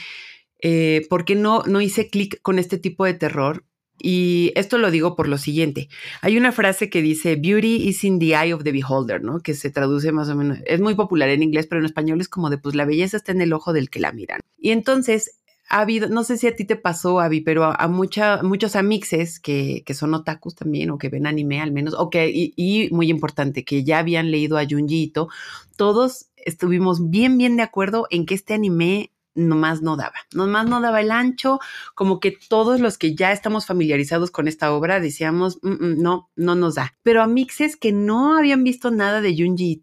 [0.61, 3.65] eh, por qué no, no hice clic con este tipo de terror.
[4.03, 5.87] Y esto lo digo por lo siguiente.
[6.21, 9.41] Hay una frase que dice, beauty is in the eye of the beholder, ¿no?
[9.41, 12.27] Que se traduce más o menos, es muy popular en inglés, pero en español es
[12.27, 14.39] como de, pues la belleza está en el ojo del que la miran.
[14.57, 18.43] Y entonces ha habido, no sé si a ti te pasó, Avi, pero a, mucha,
[18.43, 22.29] muchos amixes que, que, son otakus también o que ven anime al menos, o que,
[22.29, 25.13] y, y, muy importante, que ya habían leído a Junji
[25.77, 30.81] todos estuvimos bien, bien de acuerdo en que este anime nomás no daba, nomás no
[30.81, 31.59] daba el ancho,
[31.95, 36.29] como que todos los que ya estamos familiarizados con esta obra decíamos, mm, mm, no,
[36.35, 36.95] no nos da.
[37.03, 39.81] Pero a mixes que no habían visto nada de Junji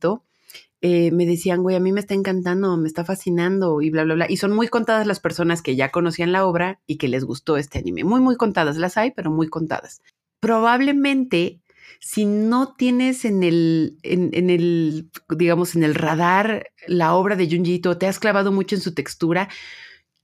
[0.81, 4.15] eh, me decían, güey, a mí me está encantando, me está fascinando y bla, bla,
[4.15, 4.27] bla.
[4.29, 7.57] Y son muy contadas las personas que ya conocían la obra y que les gustó
[7.57, 8.05] este anime.
[8.05, 10.03] Muy, muy contadas las hay, pero muy contadas.
[10.41, 11.61] Probablemente
[12.01, 17.81] si no tienes en el, en, el, digamos, en el radar la obra de Junji
[17.81, 19.49] te has clavado mucho en su textura,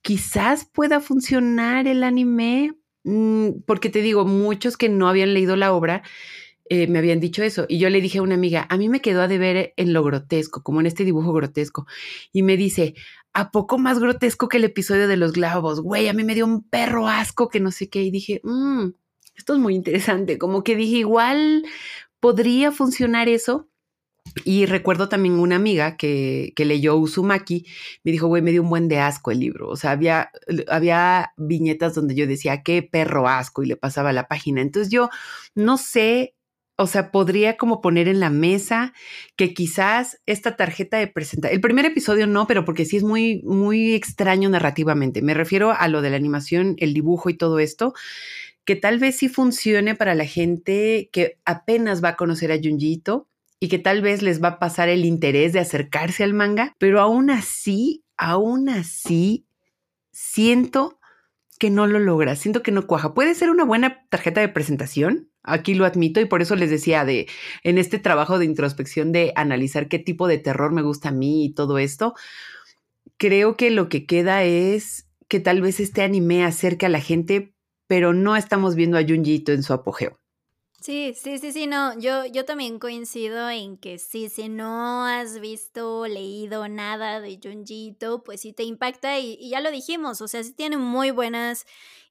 [0.02, 5.72] quizás pueda funcionar el anime, mm, porque te digo, muchos que no habían leído la
[5.72, 6.02] obra
[6.70, 7.66] eh, me habían dicho eso.
[7.68, 10.02] Y yo le dije a una amiga, a mí me quedó a deber en lo
[10.02, 11.86] grotesco, como en este dibujo grotesco.
[12.32, 12.94] Y me dice,
[13.34, 15.80] ¿a poco más grotesco que el episodio de los globos?
[15.80, 18.02] Güey, a mí me dio un perro asco que no sé qué.
[18.02, 18.90] Y dije, mmm,
[19.36, 21.64] esto es muy interesante, como que dije, igual
[22.20, 23.68] podría funcionar eso.
[24.44, 27.66] Y recuerdo también una amiga que, leyó Uzumaki,
[28.02, 29.68] me dijo, güey, me dio un buen de asco el libro.
[29.68, 30.30] O sea, había,
[30.68, 34.62] había viñetas donde yo decía, qué perro asco, y le pasaba la página.
[34.62, 35.10] Entonces yo
[35.54, 36.34] no sé,
[36.76, 38.94] o sea, podría como poner en la mesa
[39.36, 43.42] que quizás esta tarjeta de presentación, el primer episodio no, pero porque sí es muy,
[43.44, 45.22] muy extraño narrativamente.
[45.22, 47.92] Me refiero a lo de la animación, el dibujo y todo esto
[48.64, 53.28] que tal vez sí funcione para la gente que apenas va a conocer a Junjito
[53.60, 57.00] y que tal vez les va a pasar el interés de acercarse al manga, pero
[57.00, 59.46] aún así, aún así,
[60.12, 60.98] siento
[61.58, 63.14] que no lo logra, siento que no cuaja.
[63.14, 67.04] Puede ser una buena tarjeta de presentación, aquí lo admito y por eso les decía
[67.04, 67.26] de
[67.62, 71.44] en este trabajo de introspección de analizar qué tipo de terror me gusta a mí
[71.44, 72.14] y todo esto,
[73.16, 77.53] creo que lo que queda es que tal vez este anime acerque a la gente,
[77.86, 80.18] pero no estamos viendo a Junjito en su apogeo.
[80.84, 85.40] Sí, sí, sí, sí, no, yo, yo también coincido en que sí, si no has
[85.40, 90.44] visto, leído nada de Junjito, pues sí te impacta y, ya lo dijimos, o sea,
[90.44, 91.64] sí tiene muy buenas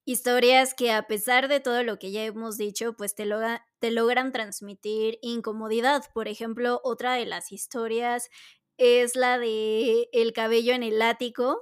[0.05, 3.29] historias que a pesar de todo lo que ya hemos dicho, pues te,
[3.77, 6.05] te logran transmitir incomodidad.
[6.11, 8.31] Por ejemplo, otra de las historias
[8.77, 11.61] es la de el cabello en el ático.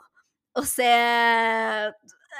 [0.53, 1.95] O sea,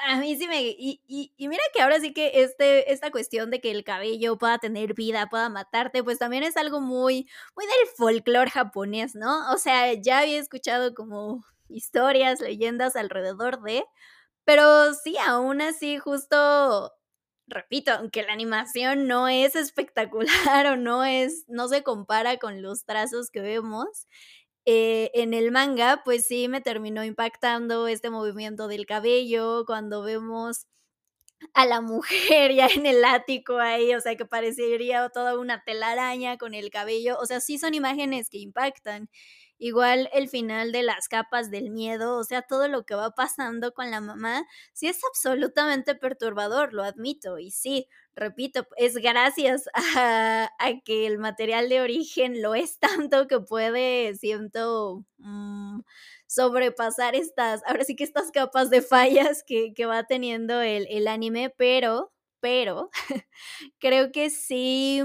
[0.08, 0.62] a mí sí me...
[0.62, 4.58] Y, y, mira que ahora sí que este, esta cuestión de que el cabello pueda
[4.60, 9.51] tener vida, pueda matarte, pues también es algo muy, muy del folclore japonés, ¿no?
[9.51, 13.86] O sea, ya había escuchado como historias, leyendas alrededor de,
[14.45, 16.93] pero sí, aún así, justo,
[17.47, 22.86] repito, aunque la animación no es espectacular o no es, no se compara con los
[22.86, 24.08] trazos que vemos,
[24.65, 30.67] eh, en el manga, pues sí me terminó impactando este movimiento del cabello, cuando vemos
[31.54, 36.38] a la mujer ya en el ático ahí, o sea, que parecería toda una telaraña
[36.38, 39.10] con el cabello, o sea, sí son imágenes que impactan.
[39.63, 43.76] Igual el final de las capas del miedo, o sea, todo lo que va pasando
[43.76, 47.38] con la mamá, sí es absolutamente perturbador, lo admito.
[47.38, 50.50] Y sí, repito, es gracias a,
[50.84, 55.82] que el material de origen lo es tanto que puede, siento, mm,
[56.26, 61.08] sobrepasar estas, ahora sí que estas capas de fallas que, que va teniendo el, el
[61.08, 62.89] anime, pero, pero,
[63.80, 65.04] creo que sí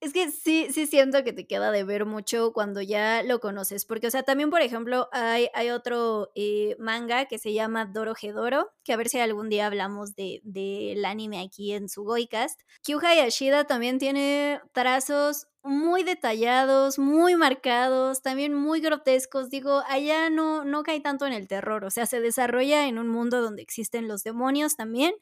[0.00, 3.84] es que sí, sí siento que te queda de ver mucho cuando ya lo conoces,
[3.84, 8.14] porque, o sea, también, por ejemplo, hay, hay otro eh, manga que se llama Doro
[8.14, 12.62] Gedoro, que a ver si algún día hablamos del de, anime aquí en su Goicast.
[12.82, 19.50] Kyuha Yashida también tiene trazos muy detallados, muy marcados, también muy grotescos.
[19.50, 23.08] Digo, allá no, no cae tanto en el terror, o sea, se desarrolla en un
[23.08, 25.14] mundo donde existen los demonios también,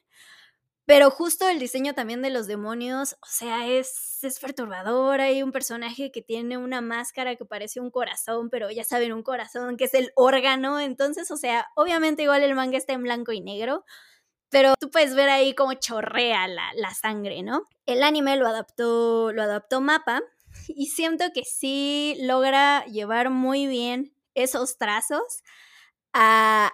[0.89, 5.21] pero justo el diseño también de los demonios, o sea, es, es perturbador.
[5.21, 9.21] Hay un personaje que tiene una máscara que parece un corazón, pero ya saben, un
[9.21, 10.79] corazón que es el órgano.
[10.79, 13.85] Entonces, o sea, obviamente igual el manga está en blanco y negro,
[14.49, 17.67] pero tú puedes ver ahí cómo chorrea la, la sangre, ¿no?
[17.85, 20.23] El anime lo adaptó, lo adaptó Mapa
[20.69, 25.43] y siento que sí logra llevar muy bien esos trazos
[26.13, 26.73] a,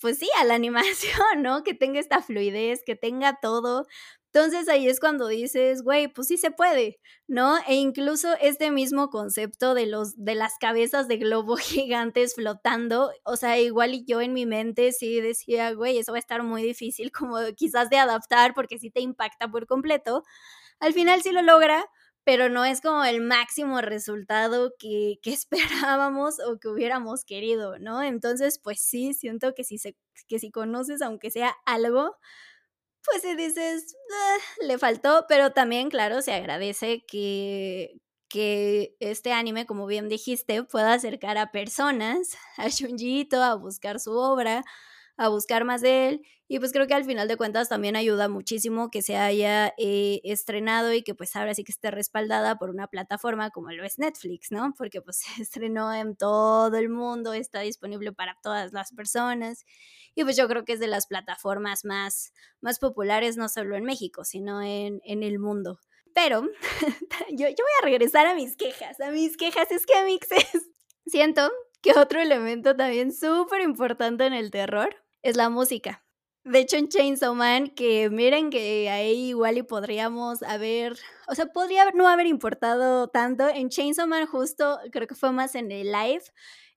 [0.00, 1.62] pues sí, a la animación, ¿no?
[1.62, 3.86] Que tenga esta fluidez, que tenga todo.
[4.32, 7.56] Entonces ahí es cuando dices, güey, pues sí se puede, ¿no?
[7.66, 13.36] E incluso este mismo concepto de los de las cabezas de globo gigantes flotando, o
[13.36, 17.10] sea, igual yo en mi mente sí decía, güey, eso va a estar muy difícil
[17.12, 20.22] como quizás de adaptar porque sí te impacta por completo.
[20.80, 21.86] Al final sí lo logra,
[22.26, 25.32] pero no es como el máximo resultado que, que,
[25.94, 28.02] esperábamos o que hubiéramos querido, ¿no?
[28.02, 29.96] Entonces, pues sí, siento que si, se,
[30.28, 32.16] que si conoces, aunque sea algo,
[33.04, 39.64] pues si dices, ah, le faltó, pero también, claro, se agradece que, que este anime,
[39.64, 44.64] como bien dijiste, pueda acercar a personas, a Shunjito, a buscar su obra,
[45.16, 46.22] a buscar más de él.
[46.48, 50.20] Y pues creo que al final de cuentas también ayuda muchísimo que se haya eh,
[50.22, 53.98] estrenado y que pues ahora sí que esté respaldada por una plataforma como lo es
[53.98, 54.72] Netflix, ¿no?
[54.78, 59.64] Porque pues se estrenó en todo el mundo, está disponible para todas las personas.
[60.14, 63.84] Y pues yo creo que es de las plataformas más, más populares, no solo en
[63.84, 65.80] México, sino en, en el mundo.
[66.14, 66.42] Pero
[67.30, 70.70] yo, yo voy a regresar a mis quejas, a mis quejas, es que mixes.
[71.06, 71.50] Siento
[71.82, 76.02] que otro elemento también súper importante en el terror es la música.
[76.44, 81.46] De hecho, en Chainsaw Man, que miren que ahí igual y podríamos haber, o sea,
[81.46, 83.48] podría no haber importado tanto.
[83.48, 86.22] En Chainsaw Man justo, creo que fue más en el live,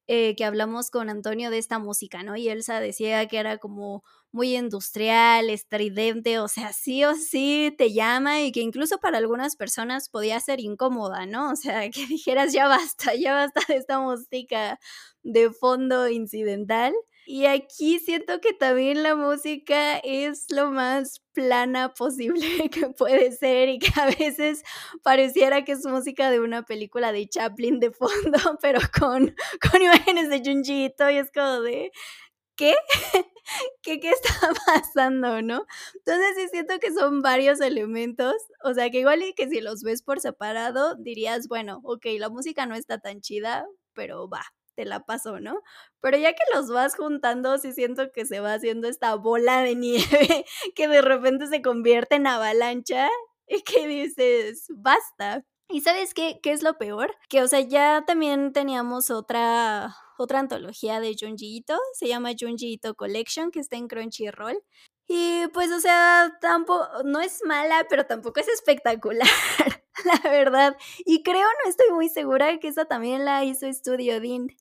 [0.07, 2.35] eh, que hablamos con Antonio de esta música, ¿no?
[2.35, 7.93] Y Elsa decía que era como muy industrial, estridente, o sea, sí o sí te
[7.93, 11.51] llama y que incluso para algunas personas podía ser incómoda, ¿no?
[11.51, 14.79] O sea, que dijeras, ya basta, ya basta de esta música
[15.21, 16.93] de fondo incidental.
[17.31, 23.69] Y aquí siento que también la música es lo más plana posible que puede ser
[23.69, 24.63] y que a veces
[25.03, 29.35] pareciera que es música de una película de Chaplin de fondo, pero con,
[29.71, 31.91] con imágenes de Junjito y es como de,
[32.55, 32.73] ¿qué?
[33.83, 35.67] ¿Qué, ¿Qué está pasando, no?
[35.93, 39.83] Entonces sí siento que son varios elementos, o sea que igual y que si los
[39.83, 44.41] ves por separado dirías, bueno, ok, la música no está tan chida, pero va,
[44.79, 45.61] te la paso, ¿no?
[45.99, 49.75] Pero ya que los vas juntando, sí siento que se va haciendo esta bola de
[49.75, 53.09] nieve que de repente se convierte en avalancha
[53.45, 55.43] y que dices, basta.
[55.67, 57.13] ¿Y sabes qué, qué es lo peor?
[57.27, 62.71] Que, o sea, ya también teníamos otra, otra antología de Junji Ito, se llama Junji
[62.71, 64.63] Ito Collection, que está en Crunchyroll.
[65.11, 69.27] Y pues, o sea, tampoco, no es mala, pero tampoco es espectacular,
[70.05, 70.77] la verdad.
[70.99, 74.55] Y creo, no estoy muy segura que esa también la hizo Studio Dean.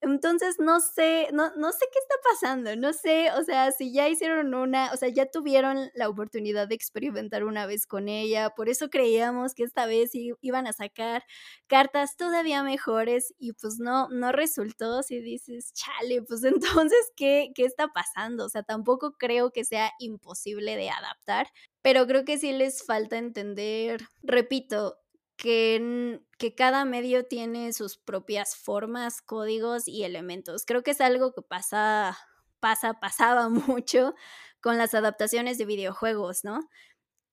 [0.00, 4.08] Entonces, no sé, no, no sé qué está pasando, no sé, o sea, si ya
[4.08, 8.68] hicieron una, o sea, ya tuvieron la oportunidad de experimentar una vez con ella, por
[8.68, 11.24] eso creíamos que esta vez iban a sacar
[11.66, 16.44] cartas todavía mejores y pues no, no resultó, si dices, chale, pues
[16.92, 18.44] entonces, ¿qué, qué está pasando?
[18.44, 21.48] O sea, tampoco creo que sea imposible de adaptar,
[21.82, 24.98] pero creo que sí les falta entender, repito,
[25.38, 30.66] que, que, cada medio tiene sus propias formas, códigos y elementos.
[30.66, 32.18] Creo que es algo que pasa,
[32.60, 33.48] pasa, pasaba
[33.78, 34.14] mucho
[34.60, 36.68] con las adaptaciones de videojuegos, ¿no?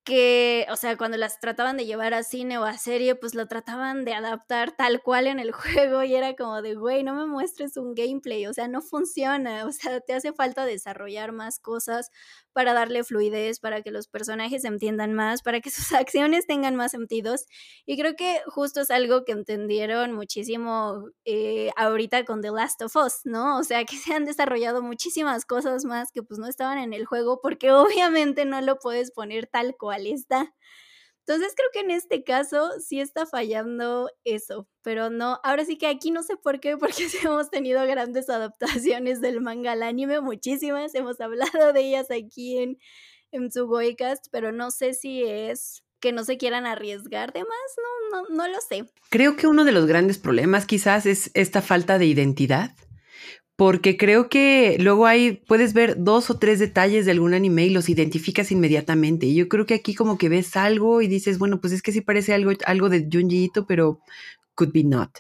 [0.06, 3.48] que, o sea, cuando las trataban de llevar a cine o a serie, pues lo
[3.48, 5.52] trataban de adaptar tal cual en el
[5.92, 9.66] juego y era como de, güey, no me muestres un gameplay, o sea, no funciona,
[9.66, 12.12] o sea, te hace falta desarrollar más cosas
[12.56, 16.76] para darle fluidez, para que los personajes se entiendan más, para que sus acciones tengan
[16.78, 17.46] más sentidos.
[17.86, 22.96] Y creo que justo es algo que entendieron muchísimo eh, ahorita con The Last of
[22.96, 23.58] Us, ¿no?
[23.60, 27.06] O sea, que se han desarrollado muchísimas cosas más que pues no estaban en el
[27.06, 30.54] juego porque obviamente no lo puedes poner tal cual está.
[31.28, 35.88] Entonces creo que en este caso sí está fallando eso, pero no, ahora sí que
[35.88, 40.94] aquí no sé por qué, porque hemos tenido grandes adaptaciones del manga al anime, muchísimas,
[40.94, 42.78] hemos hablado de ellas aquí en,
[43.32, 47.50] en su Goicast, pero no sé si es que no se quieran arriesgar de más,
[48.12, 48.86] no, no, no lo sé.
[49.10, 52.76] Creo que uno de los grandes problemas quizás es esta falta de identidad
[53.56, 57.70] porque creo que luego hay, puedes ver dos o tres detalles de algún anime y
[57.70, 59.28] los identificas inmediatamente.
[59.28, 61.94] Y yo creo que aquí como que ves algo y dices, bueno, pues es que
[61.94, 64.02] sí parece algo, algo de Junji Ito, pero
[64.56, 65.20] could be not.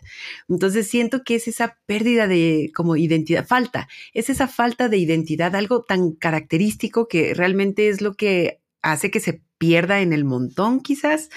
[0.49, 5.55] Entonces siento que es esa pérdida de como identidad, falta, es esa falta de identidad,
[5.55, 10.81] algo tan característico que realmente es lo que hace que se pierda en el montón
[10.81, 11.29] quizás.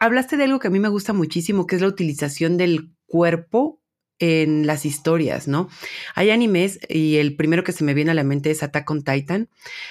[0.00, 3.80] Hablaste de algo que a mí me gusta muchísimo, que es la utilización del cuerpo
[4.18, 5.68] en las historias, ¿no?
[6.14, 9.02] Hay animes y el primero que se me viene a la mente es Attack on
[9.02, 9.48] Titan.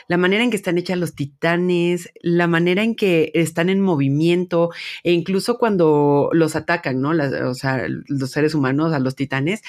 [0.07, 4.69] La manera en que están hechas los titanes, la manera en que están en movimiento
[5.03, 7.11] e incluso cuando los atacan, ¿no?
[7.11, 9.61] o sea, los seres humanos a los titanes.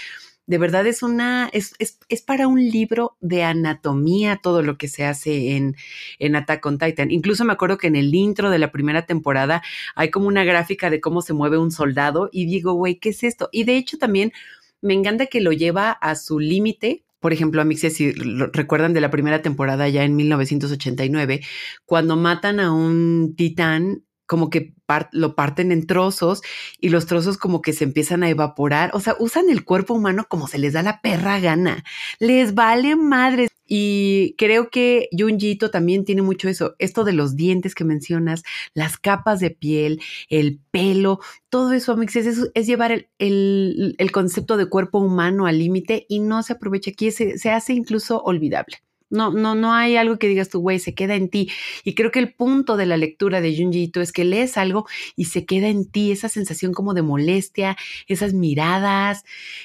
[0.48, 5.04] De verdad es una, es, es, para un libro de anatomía todo lo que se
[5.04, 5.76] hace en,
[6.18, 7.10] en Attack on Titan.
[7.10, 9.62] Incluso me acuerdo que en el intro de la primera temporada
[9.94, 13.24] hay como una gráfica de cómo se mueve un soldado y digo, güey, ¿qué es
[13.24, 13.50] esto?
[13.52, 14.32] Y de hecho también
[14.80, 17.04] me encanta que lo lleva a su límite.
[17.20, 21.42] Por ejemplo, a mí si recuerdan de la primera temporada ya en 1989,
[21.84, 24.74] cuando matan a un titán como que
[25.12, 26.42] lo parten en trozos
[26.80, 28.90] y los trozos como que se empiezan a evaporar.
[28.92, 31.82] O sea, usan el cuerpo humano como se les da la perra gana.
[32.20, 33.48] Les vale madre.
[33.66, 38.96] Y creo que Junjito también tiene mucho eso, esto de los dientes que mencionas, las
[38.96, 44.70] capas de piel, el pelo, todo eso, Amix, es, es llevar el, el, concepto de
[44.70, 48.78] cuerpo humano al límite y no se aprovecha aquí, se hace incluso olvidable.
[49.10, 51.50] No, no, no hay algo que digas tú, güey, se queda en ti.
[51.84, 55.26] Y creo que el punto de la lectura de Junji es que lees algo y
[55.26, 59.24] se queda en ti, esa sensación como de molestia, esas miradas,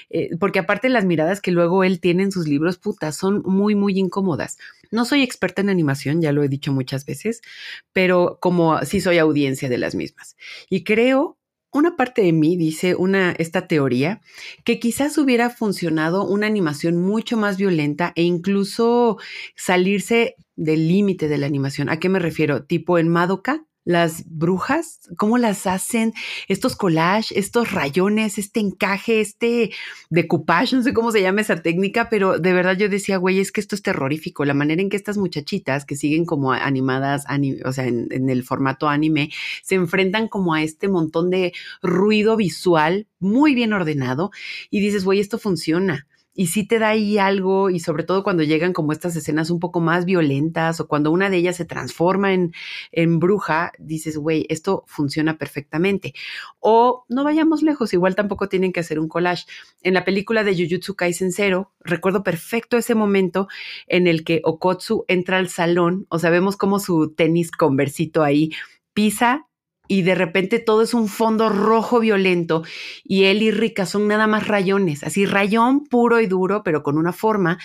[0.09, 3.75] eh, porque aparte las miradas que luego él tiene en sus libros, puta, son muy,
[3.75, 4.57] muy incómodas.
[4.91, 7.41] No soy experta en animación, ya lo he dicho muchas veces,
[7.93, 10.35] pero como sí soy audiencia de las mismas.
[10.69, 11.37] Y creo
[11.73, 14.21] una parte de mí dice una, esta teoría
[14.63, 19.17] que quizás hubiera funcionado una animación mucho más violenta e incluso
[19.55, 21.89] salirse del límite de la animación.
[21.89, 22.63] ¿A qué me refiero?
[22.63, 26.13] Tipo en Madoka, las brujas, cómo las hacen,
[26.47, 29.71] estos collages, estos rayones, este encaje, este
[30.09, 33.51] decoupage, no sé cómo se llama esa técnica, pero de verdad yo decía, güey, es
[33.51, 34.45] que esto es terrorífico.
[34.45, 37.25] La manera en que estas muchachitas que siguen como animadas,
[37.65, 39.29] o sea, en, en el formato anime,
[39.63, 44.31] se enfrentan como a este montón de ruido visual muy bien ordenado
[44.69, 48.43] y dices, güey, esto funciona y sí te da ahí algo, y sobre todo cuando
[48.43, 52.33] llegan como estas escenas un poco más violentas o cuando una de ellas se transforma
[52.33, 52.53] en,
[52.91, 56.13] en bruja, dices, güey, esto funciona perfectamente.
[56.59, 59.45] O no vayamos lejos, igual tampoco tienen que hacer un collage.
[59.81, 63.47] En la película de Jujutsu Kaisen Zero, recuerdo perfecto ese momento
[63.87, 68.51] en el que Okotsu entra al salón, o sea, vemos como su tenis conversito ahí
[68.93, 69.47] pisa
[69.87, 72.63] y de repente todo es un fondo rojo violento
[73.03, 76.97] y él y Rika son nada más rayones, así rayón puro y duro, pero con
[76.97, 77.59] una forma.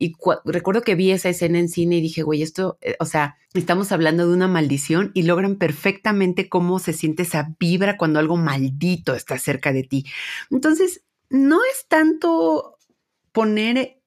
[0.00, 0.14] Y
[0.44, 3.90] recuerdo que vi esa escena en cine y dije, güey, esto, eh, o sea, estamos
[3.90, 9.16] hablando de una maldición y logran perfectamente cómo se siente esa vibra cuando algo maldito
[9.16, 10.06] está cerca de ti.
[10.50, 12.78] Entonces, no es tanto
[13.32, 14.00] poner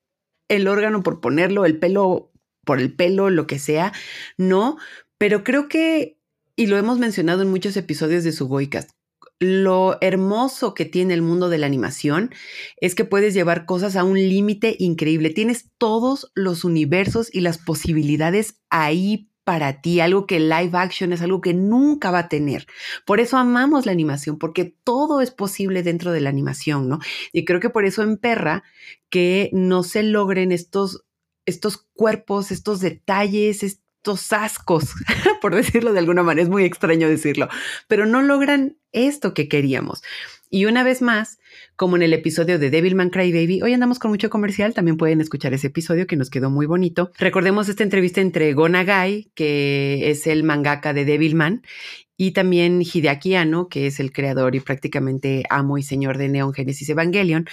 [0.48, 2.32] el órgano por ponerlo, el pelo
[2.66, 3.92] por el pelo, lo que sea,
[4.38, 4.78] no,
[5.18, 6.20] pero creo que,
[6.62, 8.92] y lo hemos mencionado en muchos episodios de su Goicast,
[9.40, 12.30] lo hermoso que tiene el mundo de la animación
[12.78, 15.32] es que puedes llevar cosas a un límite increíble.
[15.32, 21.24] Tienes todos los universos y las posibilidades ahí para ti, algo que live action es
[21.24, 22.68] algo que nunca va a tener.
[23.08, 27.00] Por eso amamos la animación, porque todo es posible dentro de la animación, ¿no?
[27.34, 28.62] Y creo que por eso en Perra
[29.10, 31.06] que no se logren estos,
[31.48, 33.64] estos cuerpos, estos detalles,
[34.02, 34.96] estos ascos,
[35.42, 37.50] por decirlo de alguna manera, es muy extraño decirlo,
[37.88, 40.02] pero no logran esto que queríamos.
[40.50, 41.38] Y una vez más,
[41.76, 45.54] como en el episodio de Devilman Crybaby, hoy andamos con mucho comercial, también pueden escuchar
[45.54, 47.12] ese episodio que nos quedó muy bonito.
[47.18, 51.62] Recordemos esta entrevista entre Gonagai, que es el mangaka de Devilman,
[52.22, 56.54] y también Hideaki Anno, que es el creador y prácticamente amo y señor de Neon
[56.54, 57.48] Genesis Evangelion,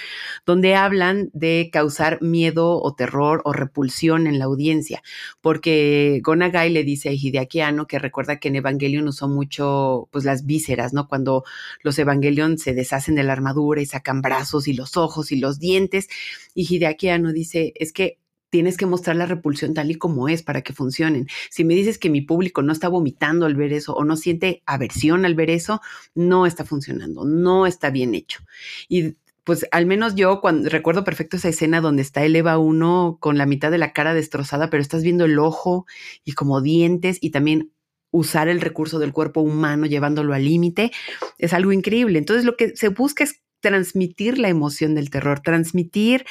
[0.45, 5.01] donde hablan de causar miedo o terror o repulsión en la audiencia,
[5.41, 10.23] porque Gonagai le dice a Hideaki Anno que recuerda que en Evangelion usó mucho pues
[10.23, 11.07] las vísceras, ¿no?
[11.07, 11.43] Cuando
[11.81, 15.59] los Evangelion se deshacen de la armadura y sacan brazos y los ojos y los
[15.59, 16.07] dientes,
[16.53, 18.19] y Hideaki Anno dice, es que
[18.49, 21.27] tienes que mostrar la repulsión tal y como es para que funcionen.
[21.49, 24.63] Si me dices que mi público no está vomitando al ver eso o no siente
[24.65, 25.81] aversión al ver eso,
[26.15, 28.41] no está funcionando, no está bien hecho.
[28.87, 33.17] Y pues al menos yo cuando recuerdo perfecto esa escena donde está el Eva 1
[33.19, 35.85] con la mitad de la cara destrozada, pero estás viendo el ojo
[36.23, 37.71] y como dientes y también
[38.11, 40.91] usar el recurso del cuerpo humano llevándolo al límite,
[41.37, 42.19] es algo increíble.
[42.19, 46.25] Entonces lo que se busca es transmitir la emoción del terror, transmitir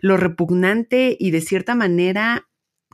[0.00, 2.48] lo repugnante y de cierta manera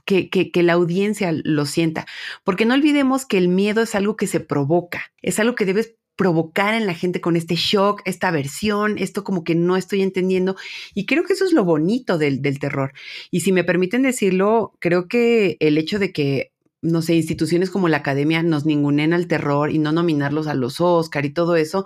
[0.04, 2.06] que, la audiencia lo sienta.
[2.44, 5.94] Porque no olvidemos que el miedo es algo que se provoca, es algo que debes
[6.16, 10.56] provocar en la gente con este shock, esta aversión, esto como que no estoy entendiendo.
[10.94, 12.92] Y creo que eso es lo bonito del terror.
[13.30, 17.88] Y si me permiten decirlo, creo que el hecho de que no sé, instituciones como
[17.88, 21.84] la academia nos ningunen al terror y no nominarlos a los Oscar y todo eso,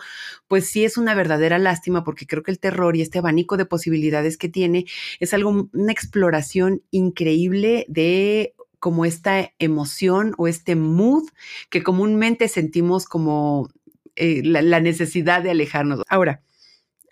[0.49, 3.65] pues sí es una verdadera lástima porque creo que el terror y este abanico de
[3.67, 4.85] posibilidades que tiene
[5.21, 11.25] es algo, una exploración increíble de como esta emoción o este mood
[11.71, 13.71] que comúnmente sentimos como
[14.17, 16.03] eh, la necesidad de alejarnos.
[16.09, 16.43] Ahora,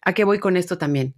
[0.02, 1.14] ¿a qué voy con esto también?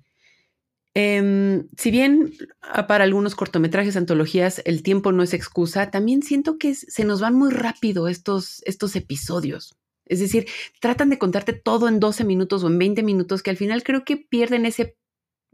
[0.94, 6.58] Em, si bien ah, para algunos cortometrajes, antologías, el tiempo no es excusa, también siento
[6.58, 9.76] que se nos van muy rápido estos, estos episodios.
[10.04, 10.46] Es decir,
[10.80, 14.04] tratan de contarte todo en 12 minutos o en 20 minutos, que al final creo
[14.04, 14.96] que pierden ese,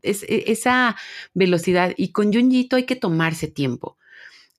[0.02, 0.96] e, esa
[1.34, 1.92] velocidad.
[1.96, 3.98] Y con Junjito hay que tomarse tiempo.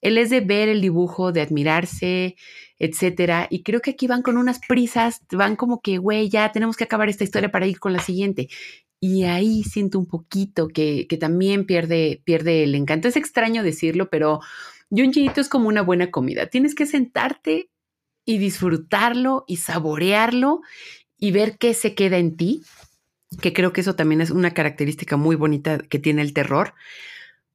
[0.02, 2.36] Él es de ver el dibujo, de admirarse,
[2.78, 3.48] etcétera.
[3.50, 6.86] Y creo que aquí van con unas prisas, van como que, güey, ya tenemos que
[6.86, 8.48] acabar esta historia para ir con la siguiente.
[9.00, 13.08] Y ahí siento un poquito que, también pierde, pierde el encanto.
[13.08, 14.42] Es extraño decirlo, pero
[14.90, 16.48] Junjiito es como una buena comida.
[16.48, 17.70] Tienes que sentarte
[18.26, 20.62] y disfrutarlo y saborearlo
[21.18, 22.64] y ver qué se queda en ti,
[23.42, 26.74] que creo que eso también es una característica muy bonita que tiene el terror.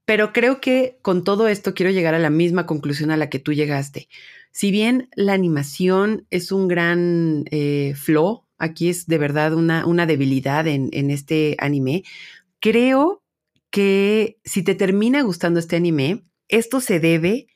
[0.06, 3.38] Pero creo que con todo esto quiero llegar a la misma conclusión a la que
[3.38, 4.08] tú llegaste.
[4.50, 10.06] Si bien la animación es un gran eh, flow aquí es de verdad una, una
[10.06, 12.04] debilidad en, en este anime.
[12.60, 13.22] Creo
[13.70, 17.46] que si te termina gustando este anime, esto se debe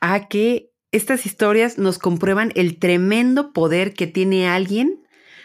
[0.00, 5.02] a que estas historias nos comprueban el tremendo poder que tiene alguien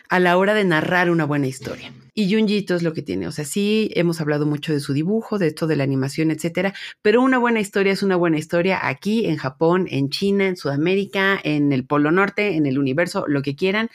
[0.10, 1.94] a la hora de narrar una buena historia.
[2.14, 3.28] Y Junjito es lo que tiene.
[3.28, 6.74] O sea, sí hemos hablado mucho de su dibujo, de esto de la animación, etcétera,
[7.02, 11.40] pero una buena historia es una buena historia aquí, en Japón, en China, en Sudamérica,
[11.44, 13.90] en el Polo Norte, en el universo, lo que quieran.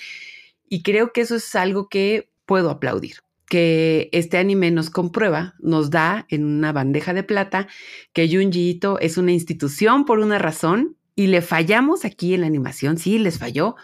[0.68, 3.16] Y creo que eso es algo que puedo aplaudir
[3.48, 7.66] que este anime nos comprueba, nos da en una bandeja de plata
[8.12, 12.46] que Junji Ito es una institución por una razón y le fallamos aquí en la
[12.46, 13.76] animación, sí, les falló,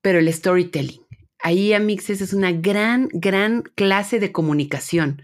[0.00, 1.02] pero el storytelling.
[1.40, 5.22] Ahí, Amixes, es una gran, gran clase de comunicación.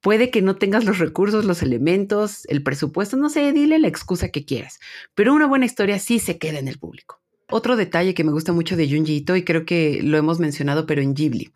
[0.00, 4.30] Puede que no tengas los recursos, los elementos, el presupuesto, no sé, dile la excusa
[4.30, 4.80] que quieras,
[5.14, 7.19] pero una buena historia sí se queda en el público.
[7.50, 10.86] Otro detalle que me gusta mucho de Junji Ito, y creo que lo hemos mencionado,
[10.86, 11.52] pero en Ghibli.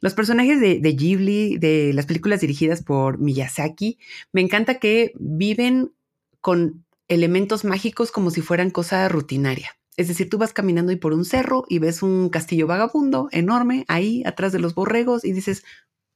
[0.00, 3.98] Los personajes de, de, Ghibli, de las películas dirigidas por Miyazaki,
[4.32, 5.92] me encanta que viven
[6.40, 9.70] con elementos mágicos como si fueran cosa rutinaria.
[9.96, 13.84] Es decir, tú vas caminando y por un cerro y ves un castillo vagabundo enorme
[13.88, 15.64] ahí atrás de los borregos y dices,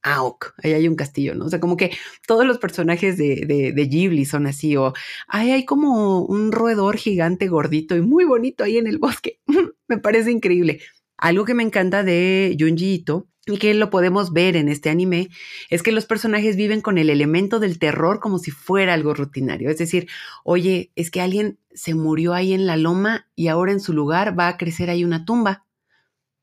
[0.03, 1.45] Aok, ahí hay un castillo, ¿no?
[1.45, 1.91] O sea, como que
[2.27, 3.45] todos los personajes de,
[3.75, 4.93] de, Ghibli son así, o
[5.27, 9.39] ahí hay como un roedor gigante gordito y muy bonito ahí en el bosque.
[9.87, 10.81] Me parece increíble.
[11.17, 15.29] Algo que me encanta de Junji Ito y que lo podemos ver en este anime
[15.69, 19.69] es que los personajes viven con el elemento del terror como si fuera algo rutinario.
[19.69, 20.07] Es decir,
[20.43, 24.37] oye, es que alguien se murió ahí en la loma y ahora en su lugar
[24.37, 25.65] va a crecer ahí una tumba.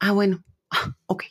[0.00, 0.44] Ah, bueno,
[1.06, 1.24] ok.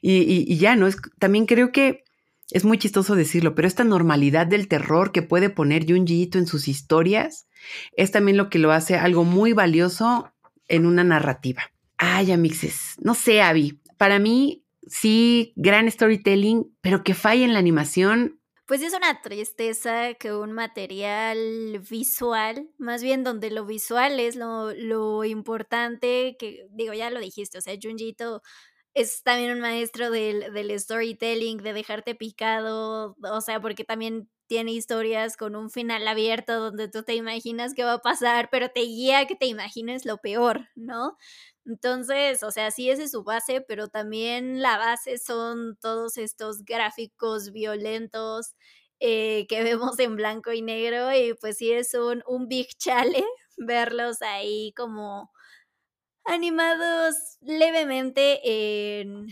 [0.00, 0.86] Y, ya, ¿no?
[0.86, 2.04] Es, también creo que
[2.50, 6.46] es muy chistoso decirlo, pero esta normalidad del terror que puede poner Junji Ito en
[6.46, 7.46] sus historias
[7.96, 10.32] es también lo que lo hace algo muy valioso
[10.68, 11.62] en una narrativa.
[11.96, 13.80] Ay, amixes, no sé, Abby.
[13.96, 18.40] Para mí, sí, gran storytelling, pero que falla en la animación.
[18.66, 24.72] Pues es una tristeza que un material visual, más bien donde lo visual es lo,
[24.72, 28.42] lo importante, que digo, ya lo dijiste, o sea, Junjito
[28.94, 34.72] es también un maestro del, del storytelling, de dejarte picado, o sea, porque también tiene
[34.72, 38.80] historias con un final abierto donde tú te imaginas qué va a pasar, pero te
[38.82, 41.16] guía que te imagines lo peor, ¿no?
[41.64, 46.64] Entonces, o sea, sí esa es su base, pero también la base son todos estos
[46.64, 48.54] gráficos violentos
[49.00, 53.24] eh, que vemos en blanco y negro y pues sí es un, un big chale
[53.56, 55.30] verlos ahí como
[56.24, 59.26] animados levemente en,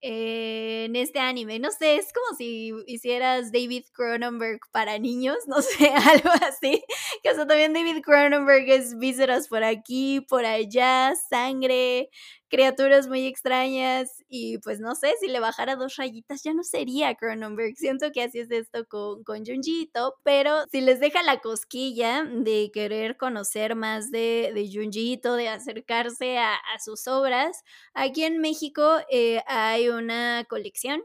[0.00, 1.58] en este anime.
[1.58, 6.84] No sé, es como si hicieras David Cronenberg para niños, no sé, algo así.
[7.22, 12.10] Que también David Cronenberg es vísceras por aquí, por allá, sangre,
[12.54, 17.16] criaturas muy extrañas y pues no sé, si le bajara dos rayitas ya no sería
[17.16, 17.74] Cronenberg.
[17.76, 22.70] Siento que así es esto con, con Junjito, pero si les deja la cosquilla de
[22.72, 29.42] querer conocer más de, de Junjito, de acercarse a, sus obras, aquí en México eh,
[29.46, 31.02] hay una colección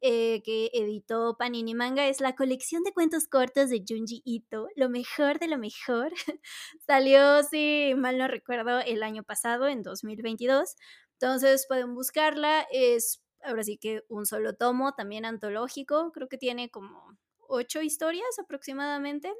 [0.00, 4.88] eh, que editó Panini Manga es la colección de cuentos cortos de Junji Ito, lo
[4.88, 6.12] mejor de lo mejor.
[6.86, 10.76] Salió, si mal no recuerdo, el año pasado, en 2022.
[11.12, 12.66] Entonces pueden buscarla.
[12.72, 16.12] Es ahora sí que un solo tomo, también antológico.
[16.12, 17.18] Creo que tiene como
[17.50, 19.32] ocho historias aproximadamente.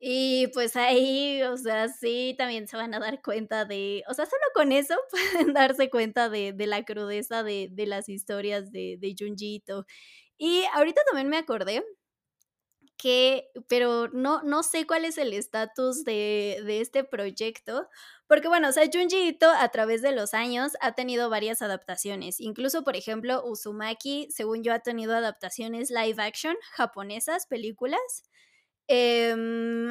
[0.00, 4.26] Y pues ahí, o sea, sí, también se van a dar cuenta de, o sea,
[4.26, 4.96] solo con eso
[5.46, 9.86] pueden darse cuenta de, la crudeza de, las historias de, de Junjito.
[10.38, 11.84] Y ahorita también me acordé
[13.68, 17.88] pero no, no sé cuál es el estatus de, de, este proyecto,
[18.26, 22.40] porque bueno, o sea, Junji Ito a través de los años ha tenido varias adaptaciones,
[22.40, 28.24] incluso por ejemplo Uzumaki, según yo, ha tenido adaptaciones live action japonesas, películas,
[28.88, 29.90] Em,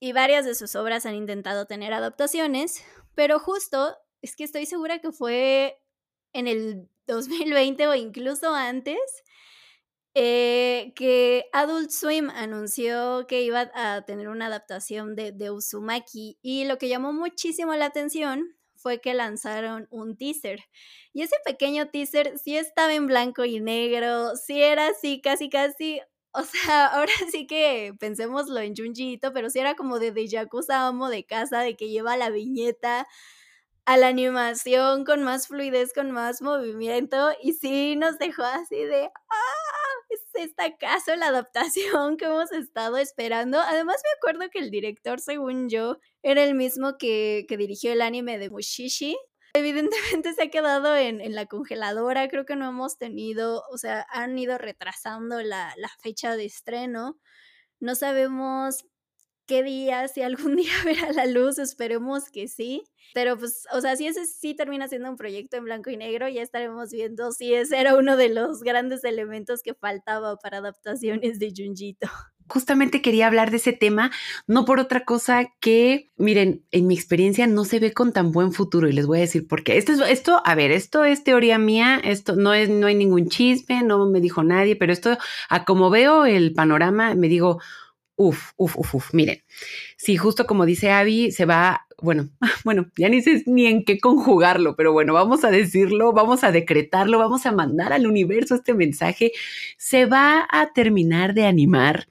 [0.00, 2.82] y varias de sus obras han intentado tener adaptaciones,
[3.14, 5.80] pero justo es que estoy segura que fue
[6.32, 8.98] en el 2020 o incluso antes
[10.14, 16.64] eh, que Adult Swim anunció que iba a tener una adaptación de, de Uzumaki y
[16.64, 20.60] lo que llamó muchísimo la atención fue que lanzaron un teaser.
[21.12, 26.00] Y ese pequeño teaser sí estaba en blanco y negro, sí era así, casi, casi
[26.32, 30.86] o sea, ahora sí que pensémoslo en Junjiito, pero sí era como de, de Yakuza
[30.86, 33.06] Amo de casa, de que lleva la viñeta
[33.86, 39.10] a la animación con más fluidez, con más movimiento, y sí nos dejó así de,
[39.30, 39.79] ¡ah!
[40.10, 43.60] ¿Es esta acaso la adaptación que hemos estado esperando?
[43.60, 48.02] Además me acuerdo que el director, según yo, era el mismo que, que dirigió el
[48.02, 49.16] anime de Mushishi,
[49.52, 54.38] Evidentemente se ha quedado en, la congeladora, creo que no hemos tenido, o sea, han
[54.38, 57.18] ido retrasando la, fecha de estreno.
[57.80, 58.86] No sabemos
[59.50, 62.84] qué día, si algún día verá la luz, esperemos que sí.
[63.12, 66.28] Pero pues, o sea, si ese sí termina siendo un proyecto en blanco y negro,
[66.28, 71.40] ya estaremos viendo si ese era uno de los grandes elementos que faltaba para adaptaciones
[71.40, 72.08] de Junjito
[72.48, 74.10] justamente quería hablar de ese tema,
[74.48, 78.52] no por otra cosa que, miren, en mi experiencia no se ve con tan buen
[78.52, 79.78] futuro y les voy a decir por qué.
[79.78, 83.28] Esto, es, esto a ver, esto es teoría mía, esto no, es, no hay ningún
[83.28, 85.16] chisme, no me dijo nadie, pero esto,
[85.48, 87.60] a como veo el panorama, me digo,
[88.22, 89.14] Uf, uf, uf, uf.
[89.14, 89.42] Miren,
[89.96, 92.28] si justo como dice Abby, se va, bueno,
[92.64, 96.52] bueno, ya ni sé ni en qué conjugarlo, pero bueno, vamos a decirlo, vamos a
[96.52, 99.32] decretarlo, vamos a mandar al universo este mensaje.
[99.78, 102.08] Se va a terminar de animar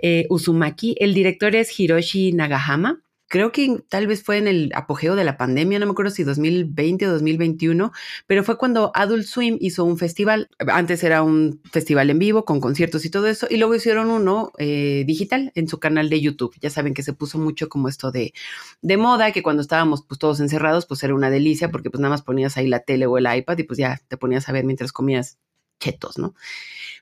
[0.00, 0.96] eh, Uzumaki.
[0.98, 3.00] El director es Hiroshi Nagahama
[3.32, 6.22] creo que tal vez fue en el apogeo de la pandemia, no me acuerdo si
[6.22, 7.90] 2020 o 2021,
[8.26, 10.50] pero fue cuando Adult Swim hizo un festival.
[10.58, 14.52] Antes era un festival en vivo con conciertos y todo eso, y luego hicieron uno
[14.58, 16.54] eh, digital en su canal de YouTube.
[16.60, 18.34] Ya saben que se puso mucho como esto de,
[18.82, 22.10] de moda, que cuando estábamos pues todos encerrados, pues era una delicia, porque pues nada
[22.10, 24.66] más ponías ahí la tele o el iPad y pues ya te ponías a ver
[24.66, 25.38] mientras comías
[25.82, 26.34] chetos, ¿no?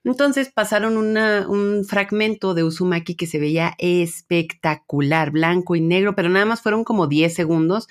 [0.03, 6.47] Entonces pasaron un fragmento de Uzumaki que se veía espectacular, blanco y negro, pero nada
[6.47, 7.87] más fueron como 10 segundos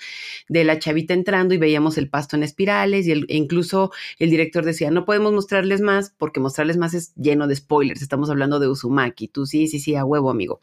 [0.48, 4.64] de la chavita entrando y veíamos el pasto en espirales y e incluso el director
[4.64, 8.66] decía, no podemos mostrarles más porque mostrarles más es lleno de spoilers, estamos hablando de
[8.66, 10.60] Uzumaki, tú sí, sí, sí, a huevo, amigo.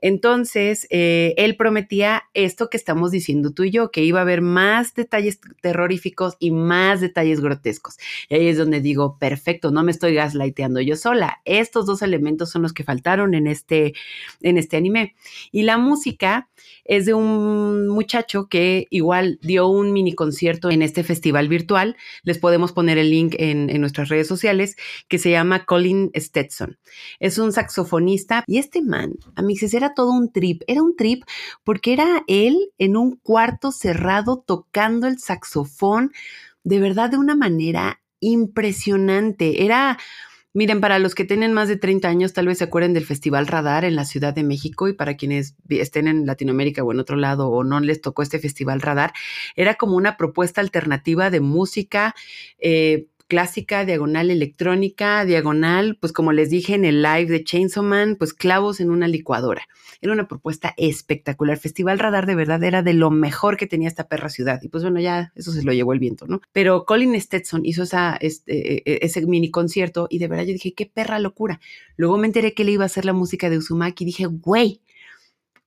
[0.00, 4.40] Entonces, eh, él prometía esto que estamos diciendo tú y yo, que iba a haber
[4.42, 7.98] más detalles terroríficos y más detalles grotescos.
[8.28, 11.40] Y ahí es donde digo, perfecto, no me estoy gaslighteando yo sola.
[11.44, 13.94] Estos dos elementos son los que faltaron en este,
[14.42, 15.14] en este anime.
[15.50, 16.48] Y la música
[16.84, 21.96] es de un muchacho que igual dio un mini concierto en este festival virtual.
[22.22, 24.76] Les podemos poner el link en, en nuestras redes sociales,
[25.08, 26.78] que se llama Colin Stetson.
[27.20, 30.62] Es un saxofonista y este man, a mí era todo un trip.
[30.66, 31.24] Era un trip
[31.64, 36.12] porque era él en un cuarto cerrado tocando el saxofón
[36.64, 39.64] de verdad de una manera impresionante.
[39.64, 39.98] Era
[40.54, 43.46] Miren, para los que tienen más de 30 años, tal vez se acuerden del Festival
[43.46, 47.16] Radar en la Ciudad de México y para quienes estén en Latinoamérica o en otro
[47.16, 49.14] lado o no les tocó este Festival Radar,
[49.56, 52.14] era como una propuesta alternativa de música.
[52.58, 58.16] Eh, clásica, diagonal electrónica, diagonal, pues como les dije en el live de Chainsaw Man,
[58.18, 59.66] pues clavos en una licuadora.
[60.02, 61.56] Era una propuesta espectacular.
[61.56, 64.60] Festival Radar de verdad era de lo mejor que tenía esta perra ciudad.
[64.60, 66.42] Y pues bueno, ya eso se lo llevó el viento, ¿no?
[66.52, 70.52] Pero Colin Stetson hizo esa, este, e, e, ese mini concierto y de verdad yo
[70.52, 71.58] dije, qué perra locura.
[71.96, 74.82] Luego me enteré que le iba a hacer la música de Uzumaki y dije, güey,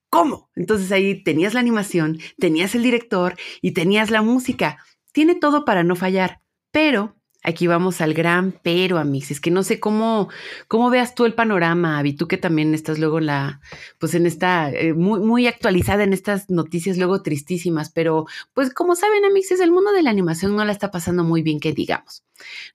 [0.08, 0.50] ¿cómo?
[0.54, 4.78] Entonces ahí tenías la animación, tenías el director y tenías la música.
[5.10, 7.15] Tiene todo para no fallar, pero
[7.46, 9.30] Aquí vamos al gran pero, Amix.
[9.30, 10.28] Es que no sé cómo,
[10.66, 13.60] cómo veas tú el panorama, Avi, tú que también estás luego la,
[14.00, 18.96] pues en esta, eh, muy, muy actualizada en estas noticias luego tristísimas, pero pues como
[18.96, 22.24] saben, Amixes, el mundo de la animación no la está pasando muy bien, que digamos.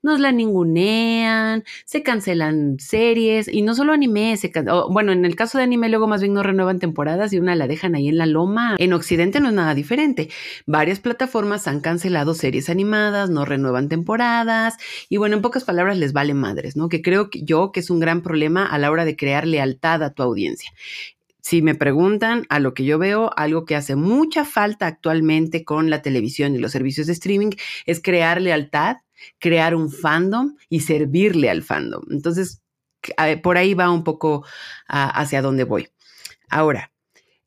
[0.01, 4.51] Nos la ningunean, se cancelan series, y no solo anime, se
[4.89, 7.67] bueno, en el caso de anime luego más bien no renuevan temporadas y una la
[7.67, 8.75] dejan ahí en la loma.
[8.79, 10.29] En Occidente no es nada diferente.
[10.65, 14.60] Varias plataformas han cancelado series animadas, no renuevan temporadas
[15.09, 16.89] y bueno, en pocas palabras les vale madres, ¿no?
[16.89, 20.03] Que creo que yo que es un gran problema a la hora de crear lealtad
[20.03, 20.71] a tu audiencia.
[21.41, 25.89] Si me preguntan a lo que yo veo, algo que hace mucha falta actualmente con
[25.89, 27.51] la televisión y los servicios de streaming
[27.85, 28.97] es crear lealtad,
[29.39, 32.03] crear un fandom y servirle al fandom.
[32.11, 32.61] Entonces,
[33.41, 34.45] por ahí va un poco
[34.87, 35.89] hacia dónde voy.
[36.47, 36.91] Ahora,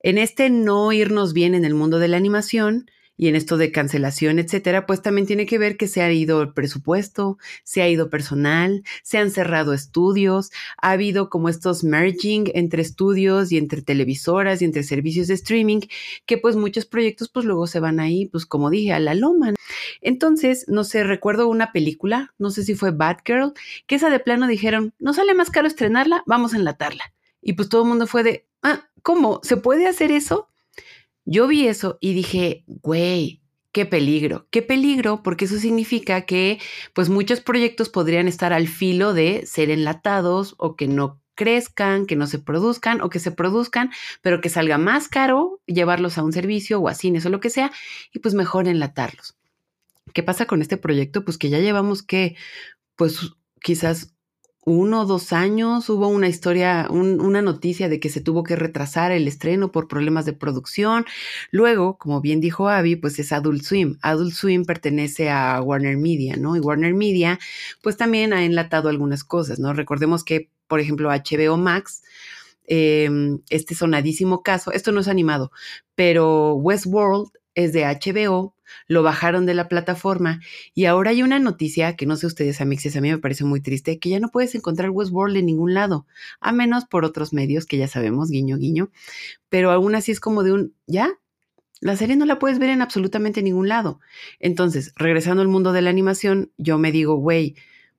[0.00, 3.70] en este no irnos bien en el mundo de la animación, y en esto de
[3.70, 7.88] cancelación, etcétera, pues también tiene que ver que se ha ido el presupuesto, se ha
[7.88, 10.50] ido personal, se han cerrado estudios,
[10.80, 15.80] ha habido como estos merging entre estudios y entre televisoras y entre servicios de streaming,
[16.26, 19.54] que pues muchos proyectos pues luego se van ahí, pues como dije, a la loma.
[20.00, 23.52] Entonces, no sé, recuerdo una película, no sé si fue Batgirl,
[23.86, 27.12] que esa de plano dijeron, no sale más caro estrenarla, vamos a enlatarla.
[27.40, 29.40] Y pues todo el mundo fue de, ah, ¿cómo?
[29.42, 30.48] ¿Se puede hacer eso?
[31.24, 33.40] Yo vi eso y dije, güey,
[33.72, 36.60] qué peligro, qué peligro, porque eso significa que
[36.94, 42.14] pues muchos proyectos podrían estar al filo de ser enlatados o que no crezcan, que
[42.14, 43.90] no se produzcan o que se produzcan,
[44.22, 47.50] pero que salga más caro llevarlos a un servicio o a cines o lo que
[47.50, 47.72] sea
[48.12, 49.36] y pues mejor enlatarlos.
[50.12, 51.24] ¿Qué pasa con este proyecto?
[51.24, 52.36] Pues que ya llevamos que
[52.94, 54.13] pues quizás
[54.66, 59.12] uno o dos años hubo una historia, una noticia de que se tuvo que retrasar
[59.12, 61.04] el estreno por problemas de producción.
[61.50, 63.98] Luego, como bien dijo Abby, pues es Adult Swim.
[64.02, 66.56] Adult Swim pertenece a Warner Media, ¿no?
[66.56, 67.38] Y Warner Media,
[67.82, 69.72] pues también ha enlatado algunas cosas, ¿no?
[69.74, 72.02] Recordemos que, por ejemplo, HBO Max,
[72.66, 75.50] em, este sonadísimo caso, esto no es animado,
[75.94, 78.54] pero Westworld es de HBO,
[78.86, 80.40] lo bajaron de la plataforma
[80.74, 83.60] y ahora hay una noticia que no sé ustedes, amixes, a mí me parece muy
[83.60, 86.06] triste, que ya no puedes encontrar Westworld en ningún lado,
[86.40, 88.90] a menos por otros medios que ya sabemos, guiño, guiño,
[89.48, 91.10] pero aún así es como de un, ¿ya?
[91.80, 94.00] La serie no la puedes ver en absolutamente ningún lado.
[94.40, 97.56] Entonces, regresando al mundo de la animación, yo me digo, güey,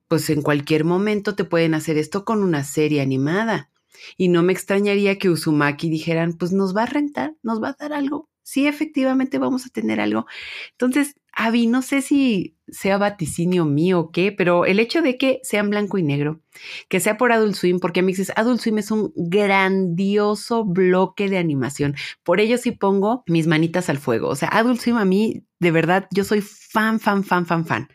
[0.08, 3.70] pues en cualquier momento te pueden hacer esto con una serie animada.
[4.16, 7.76] Y no me extrañaría que Uzumaki dijeran, pues nos va a rentar, nos va a
[7.78, 10.24] dar algo sí, efectivamente vamos a tener algo.
[10.70, 15.40] Entonces, Avi, no sé si sea vaticinio mío o qué, pero el hecho de que
[15.42, 16.40] sea en blanco y negro,
[16.88, 21.28] que sea por Adult Swim, porque a mí dices, Adult Swim es un grandioso bloque
[21.28, 21.96] de animación.
[22.22, 24.28] Por ello sí pongo mis manitas al fuego.
[24.28, 27.88] O sea, Adult Swim a mí, de verdad, yo soy fan, fan, fan, fan, fan.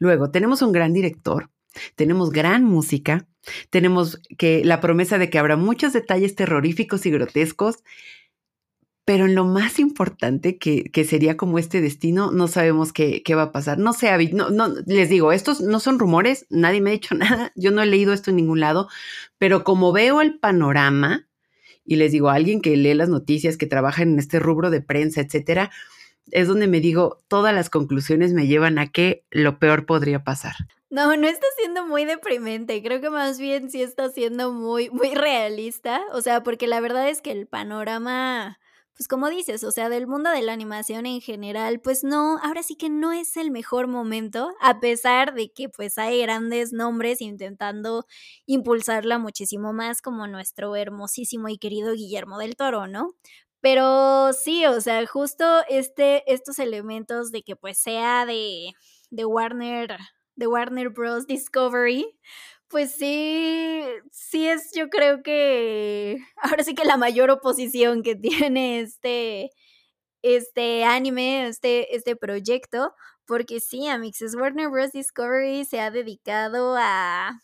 [0.00, 1.50] Luego, tenemos un gran director,
[1.94, 3.28] tenemos gran música,
[3.70, 7.76] tenemos que la promesa de que habrá muchos detalles terroríficos y grotescos,
[9.04, 13.34] pero en lo más importante que, que sería como este destino, no sabemos qué, qué,
[13.34, 13.78] va a pasar.
[13.78, 17.52] No sé, no, no, les digo, estos no son rumores, nadie me ha dicho nada,
[17.54, 18.88] yo no he leído esto en ningún lado,
[19.38, 21.26] pero como veo el panorama,
[21.84, 24.80] y les digo a alguien que lee las noticias, que trabaja en este rubro de
[24.80, 25.70] prensa, etcétera,
[26.30, 30.54] es donde me digo, todas las conclusiones me llevan a que lo peor podría pasar.
[30.88, 35.14] No, no está siendo muy deprimente, creo que más bien sí está siendo muy, muy
[35.14, 38.58] realista, o sea, porque la verdad es que el panorama,
[38.96, 42.62] pues como dices, o sea, del mundo de la animación en general, pues no, ahora
[42.62, 47.20] sí que no es el mejor momento, a pesar de que pues hay grandes nombres
[47.20, 48.06] intentando
[48.46, 53.14] impulsarla muchísimo más como nuestro hermosísimo y querido Guillermo del Toro, ¿no?
[53.60, 58.74] Pero sí, o sea, justo este, estos elementos de que pues sea de,
[59.10, 59.96] de Warner,
[60.36, 61.26] de Warner Bros.
[61.26, 62.06] Discovery,
[62.68, 68.80] pues sí, sí es yo creo que ahora sí que la mayor oposición que tiene
[68.80, 69.50] este,
[70.22, 72.94] este anime, este, este proyecto,
[73.26, 74.92] porque sí, Amixes Warner Bros.
[74.92, 77.40] Discovery se ha dedicado a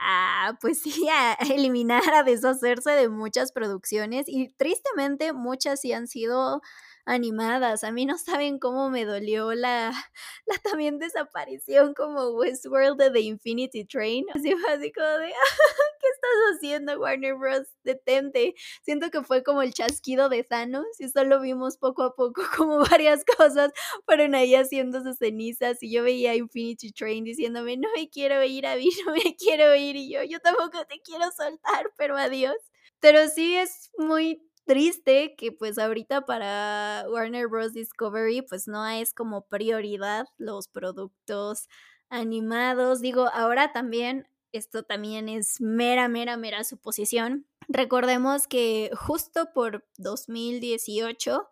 [0.00, 6.08] a, pues sí, a eliminar, a deshacerse de muchas producciones y tristemente muchas sí han
[6.08, 6.62] sido
[7.04, 7.84] animadas.
[7.84, 9.90] A mí no saben cómo me dolió la,
[10.46, 14.26] la también desaparición como Westworld de The Infinity Train.
[14.34, 15.26] Así fue así como de,
[16.00, 17.68] ¿qué estás haciendo Warner Bros?
[17.84, 18.54] Detente.
[18.82, 22.78] Siento que fue como el chasquido de Thanos y solo vimos poco a poco como
[22.78, 23.72] varias cosas
[24.06, 28.76] fueron ahí haciéndose cenizas y yo veía Infinity Train diciéndome, no me quiero ir a
[28.76, 32.56] mí, no me quiero ir y yo, yo tampoco te quiero soltar, pero adiós.
[33.00, 37.72] Pero sí es muy triste que pues ahorita para Warner Bros.
[37.72, 41.68] Discovery pues no es como prioridad los productos
[42.08, 43.00] animados.
[43.00, 47.46] Digo, ahora también, esto también es mera, mera, mera suposición.
[47.66, 51.48] Recordemos que justo por 2018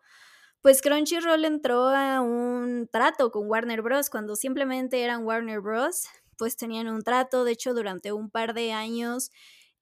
[0.62, 4.11] pues Crunchyroll entró a un trato con Warner Bros.
[4.11, 6.07] cuando simplemente eran Warner Bros.
[6.37, 9.33] pues tenían un trato, de hecho durante un par de años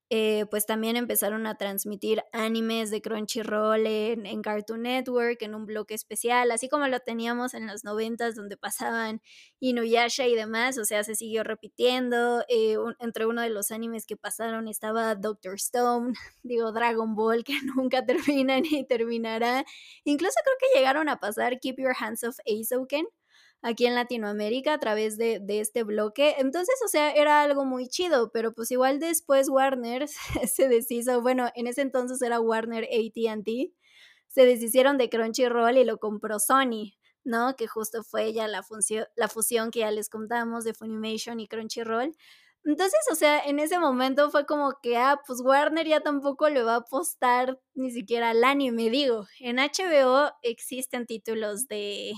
[0.09, 5.95] eh, pues también empezaron a transmitir animes de Crunchyroll en, Cartoon Network, en un bloque
[5.95, 9.21] especial, así como lo teníamos en los noventas donde pasaban
[9.59, 14.17] Inuyasha y demás, o sea, se siguió repitiendo, eh, entre uno de los animes que
[14.17, 16.13] pasaron estaba Doctor Stone,
[16.45, 19.65] digo Dragon Ball, que nunca termina ni terminará,
[20.05, 23.07] incluso creo que llegaron a pasar Keep Your Hands Off Aizouken,
[23.63, 26.37] aquí en Latinoamérica a través de, este bloque.
[26.39, 30.07] Entonces, o sea, era algo muy chido, pero pues igual después Warner
[30.49, 33.73] se deshizo, bueno, en ese entonces era Warner ATT,
[34.29, 36.95] se deshicieron de Crunchyroll y lo compró Sony.
[37.25, 37.57] ¿no?
[37.57, 38.65] Que justo fue ya la,
[39.17, 42.15] la fusión que ya les contamos de Funimation y Crunchyroll.
[42.67, 46.65] Entonces, o sea, en ese momento fue como que, ah, pues Warner ya tampoco le
[46.65, 48.91] va a apostar ni siquiera al anime.
[48.91, 52.13] Digo, en HBO existen títulos de,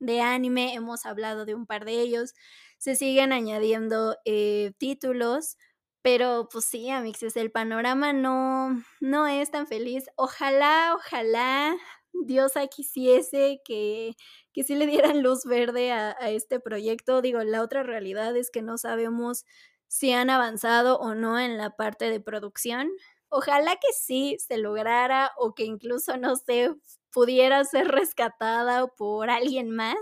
[0.00, 2.34] de anime, hemos hablado de un par de ellos,
[2.78, 5.56] se siguen añadiendo eh, títulos,
[6.02, 10.06] pero pues sí, Amixes, el panorama no, no es tan feliz.
[10.16, 11.76] Ojalá, ojalá
[12.12, 14.16] Diosa quisiese que,
[14.52, 17.20] que sí le dieran luz verde a, a este proyecto.
[17.22, 19.44] Digo, la otra realidad es que no sabemos
[19.88, 22.90] si han avanzado o no en la parte de producción.
[23.28, 26.74] Ojalá que sí se lograra o que incluso, no sé,
[27.12, 29.98] pudiera ser rescatada por alguien más,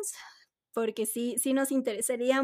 [0.72, 2.42] porque sí, sí nos interesaría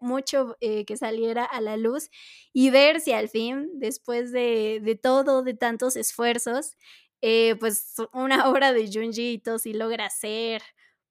[0.00, 2.10] mucho eh, que saliera a la luz
[2.52, 6.76] y ver si al fin, después de, todo, de tantos esfuerzos,
[7.22, 10.62] eh, pues una obra de Junji Ito sí logra ser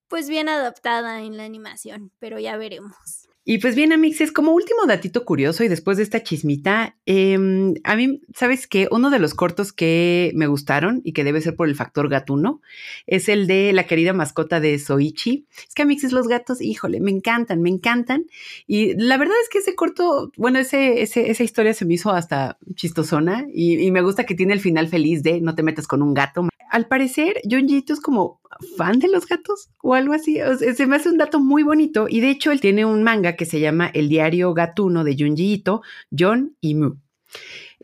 [0.08, 3.24] pues bien adaptada en la animación, pero ya veremos.
[3.48, 7.96] Y pues bien, Amixes, como último datito curioso y después de esta chismita, em, a
[7.96, 8.88] mí, ¿sabes qué?
[8.89, 12.62] Uno de los cortos que me gustaron y que debe ser por el factor gatuno
[13.06, 15.46] es el de la querida mascota de Soichi.
[15.68, 18.26] Es que Amixes, los gatos, híjole, me encantan, me encantan.
[18.66, 22.58] Y la verdad es que ese corto, bueno, ese, esa historia se me hizo hasta
[22.74, 26.02] chistosona y, y me gusta que tiene el final feliz de no te metas con
[26.02, 26.50] un gato.
[26.72, 28.41] Al parecer, John Jito es como
[28.78, 30.39] fan de los gatos o algo así.
[30.76, 33.45] se me hace un dato muy bonito y de hecho él tiene un manga que
[33.45, 35.82] se llama El diario gatuno de Junji Ito,
[36.12, 36.95] John y Mu.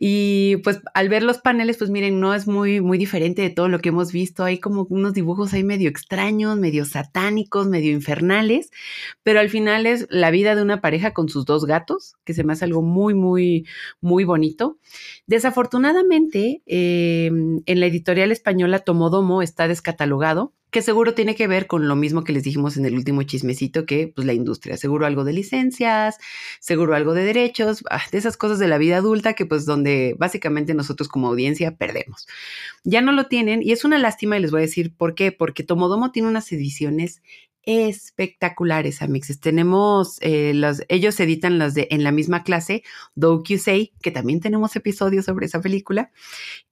[0.03, 3.69] Y pues al ver los paneles, pues miren, no es muy, muy diferente de todo
[3.69, 4.43] lo que hemos visto.
[4.43, 8.71] Hay como unos dibujos ahí medio extraños, medio satánicos, medio infernales,
[9.21, 12.43] pero al final es la vida de una pareja con sus dos gatos, que se
[12.43, 13.67] me hace algo muy, muy,
[13.99, 14.79] muy bonito.
[15.27, 21.87] Desafortunadamente, em, en la editorial española Tomodomo está descatalogado que seguro tiene que ver con
[21.87, 25.25] lo mismo que les dijimos en el último chismecito, que pues la industria, seguro algo
[25.25, 26.17] de licencias,
[26.59, 30.15] seguro algo de derechos, ah, de esas cosas de la vida adulta que pues donde
[30.17, 32.27] básicamente nosotros como audiencia perdemos.
[32.83, 35.31] Ya no lo tienen y es una lástima y les voy a decir por qué,
[35.31, 37.21] porque Tomodomo tiene unas ediciones
[37.63, 39.39] espectaculares, amixes.
[39.39, 42.83] Tenemos, eh, los, ellos editan las de en la misma clase,
[43.59, 46.11] Say, que también tenemos episodios sobre esa película.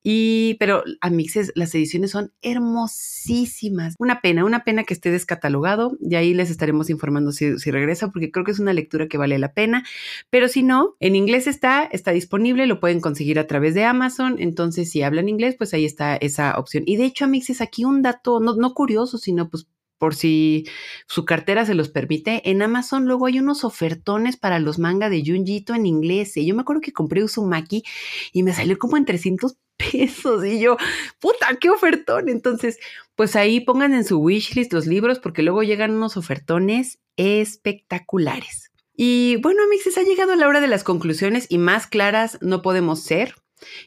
[0.02, 3.96] Y, pero, amixes, las ediciones son hermosísimas.
[4.00, 5.98] Una pena, una pena que esté descatalogado.
[6.00, 9.18] Y ahí les estaremos informando si, si regresa, porque creo que es una lectura que
[9.18, 9.84] vale la pena.
[10.30, 14.38] Pero si no, en inglés está, está disponible, lo pueden conseguir a través de Amazon.
[14.40, 16.84] Entonces, si hablan inglés, pues ahí está esa opción.
[16.86, 19.68] Y de hecho, amixes, aquí un dato, no, no curioso, sino pues
[20.00, 20.66] por si
[21.08, 25.24] su cartera se los permite, en Amazon luego hay unos ofertones para los manga de
[25.24, 26.36] Junjito en inglés.
[26.38, 27.84] Y yo me acuerdo que compré Uzumaki
[28.32, 30.44] y me salió como en 300 pesos.
[30.46, 30.78] Y yo,
[31.20, 32.30] puta, qué ofertón.
[32.30, 32.80] Entonces,
[33.16, 38.72] pues ahí pongan en su wishlist los libros porque luego llegan unos ofertones espectaculares.
[38.96, 43.04] Y bueno, amigos, ha llegado la hora de las conclusiones y más claras no podemos
[43.04, 43.36] ser.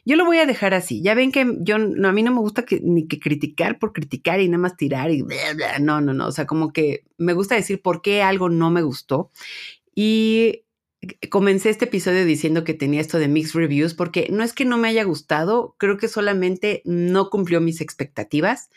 [0.05, 1.01] Yo lo voy a dejar así.
[1.01, 4.39] Ya ven que yo no, a mí no me gusta ni que criticar por criticar
[4.39, 5.79] y nada más tirar y bla, bla.
[5.79, 6.27] No, no, no.
[6.27, 9.31] O sea, como que me gusta decir por qué algo no me gustó.
[9.95, 10.63] Y
[11.29, 14.77] comencé este episodio diciendo que tenía esto de mixed reviews porque no es que no
[14.77, 18.69] me haya gustado, creo que solamente no cumplió mis expectativas.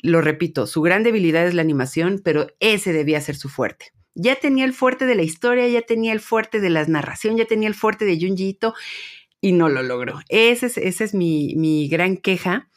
[0.00, 3.92] Lo repito, su gran debilidad es la animación, pero ese debía ser su fuerte.
[4.14, 7.46] Ya tenía el fuerte de la historia, ya tenía el fuerte de la narración, ya
[7.46, 8.74] tenía el fuerte de Junjiito
[9.42, 10.20] y no lo logró.
[10.30, 12.70] Esa es, es mi, mi gran queja,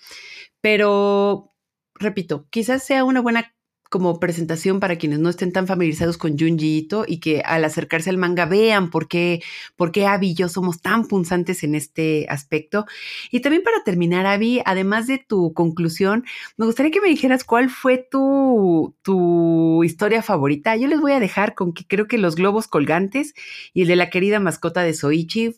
[0.60, 1.54] pero
[1.94, 3.56] repito, quizás sea una buena
[3.90, 8.18] como presentación para quienes no estén tan familiarizados con Junji y que al acercarse al
[8.18, 9.42] manga vean por qué,
[9.76, 12.86] por qué y yo somos tan punzantes en este aspecto.
[13.32, 16.26] Y también para terminar, Abby, además de tu conclusión,
[16.58, 20.76] me gustaría que me dijeras cuál fue tu, tu historia favorita.
[20.76, 23.34] Yo les voy a dejar con que creo que los globos colgantes
[23.74, 25.54] y el de la querida mascota de Soichi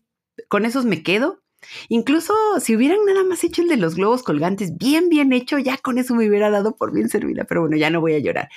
[0.49, 1.41] con esos me quedo.
[1.89, 5.77] Incluso si hubieran nada más hecho el de los globos colgantes bien, bien hecho, ya
[5.77, 7.45] con eso me hubiera dado por bien servida.
[7.45, 8.49] Pero bueno, ya no voy a llorar.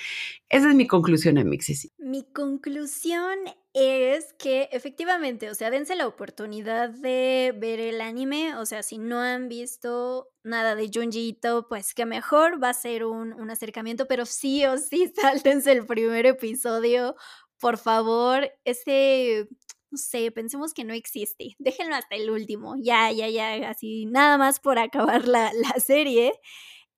[0.49, 1.91] Esa es mi conclusión, Amixis.
[1.99, 3.39] Mi conclusión
[3.73, 8.57] es que efectivamente, o sea, dense la oportunidad de ver el anime.
[8.57, 13.05] O sea, si no han visto nada de Junji pues que mejor va a ser
[13.05, 17.17] un, un acercamiento, pero sí o sí, sáltense el primer episodio.
[17.59, 19.49] Por favor, ese
[19.91, 21.57] no sé, pensemos que no existe.
[21.59, 22.77] Déjenlo hasta el último.
[22.81, 26.33] Ya, ya, ya, así, nada más por acabar la, la serie.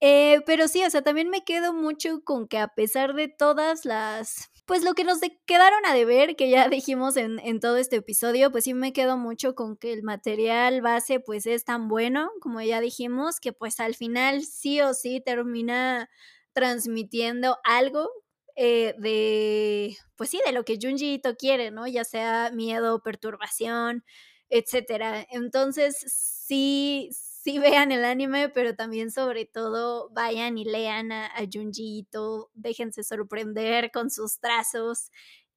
[0.01, 3.85] Eh, pero sí, o sea, también me quedo mucho con que a pesar de todas
[3.85, 7.97] las, pues lo que nos quedaron a deber, que ya dijimos en, en, todo este
[7.97, 12.31] episodio, pues sí me quedo mucho con que el material base pues es tan bueno,
[12.41, 16.11] como ya dijimos, que pues al final sí o sí termina
[16.53, 18.11] transmitiendo algo
[18.57, 21.87] eh, de, pues sí, de lo que Junji Ito quiere, ¿no?
[21.87, 24.05] Ya sea miedo, perturbación,
[24.51, 25.27] etcétera.
[25.31, 31.45] Entonces, sí, sí vean el anime, pero también sobre todo vayan y lean a, a
[31.53, 32.07] Junji
[32.55, 35.11] déjense sorprender con sus trazos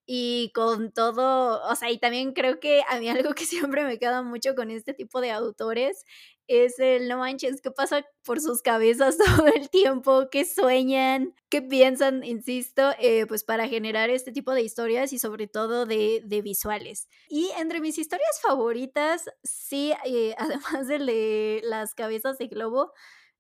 [0.08, 3.98] y con todo, o sea, y también creo que a mí algo que siempre me
[4.00, 6.06] queda mucho con este tipo de autores
[6.48, 11.62] es el no manches, qué pasa por sus cabezas todo el tiempo, qué sueñan, qué
[11.62, 16.42] piensan, insisto, eh, pues para generar este tipo de historias y sobre todo de, de
[16.42, 17.08] visuales.
[17.30, 22.92] Y entre mis historias favoritas, sí, eh, además del de las cabezas de globo,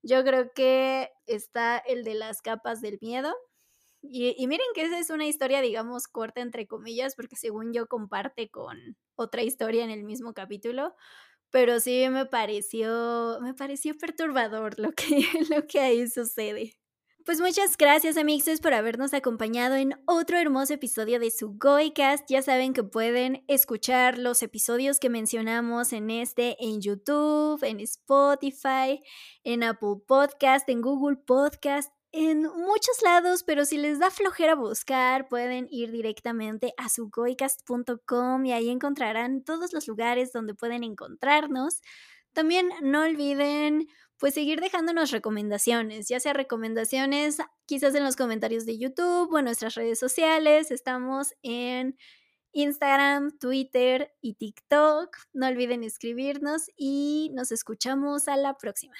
[0.01, 3.33] yo creo que está el de las capas del miedo.
[4.07, 7.87] Y, y, miren que esa es una historia, digamos, corta entre comillas, porque según yo
[7.87, 8.77] comparte con
[9.15, 10.93] otra historia en el mismo capítulo,
[11.51, 16.73] pero sí me pareció, me pareció perturbador lo que, lo que ahí sucede.
[17.25, 22.25] Pues muchas gracias amixes por habernos acompañado en otro hermoso episodio de su Goicast.
[22.29, 29.01] Ya saben que pueden escuchar los episodios que mencionamos en este en YouTube, en Spotify,
[29.43, 35.28] en Apple Podcast, en Google Podcast en muchos lados, pero si les da flojera buscar,
[35.28, 41.82] pueden ir directamente a sugoicast.com y ahí encontrarán todos los lugares donde pueden encontrarnos.
[42.32, 48.78] También no olviden pues seguir dejándonos recomendaciones, ya sea recomendaciones quizás en los comentarios de
[48.78, 50.72] YouTube o en nuestras redes sociales.
[50.72, 51.97] Estamos en
[52.53, 55.18] Instagram, Twitter y TikTok.
[55.34, 58.95] No olviden escribirnos y nos escuchamos a la próxima.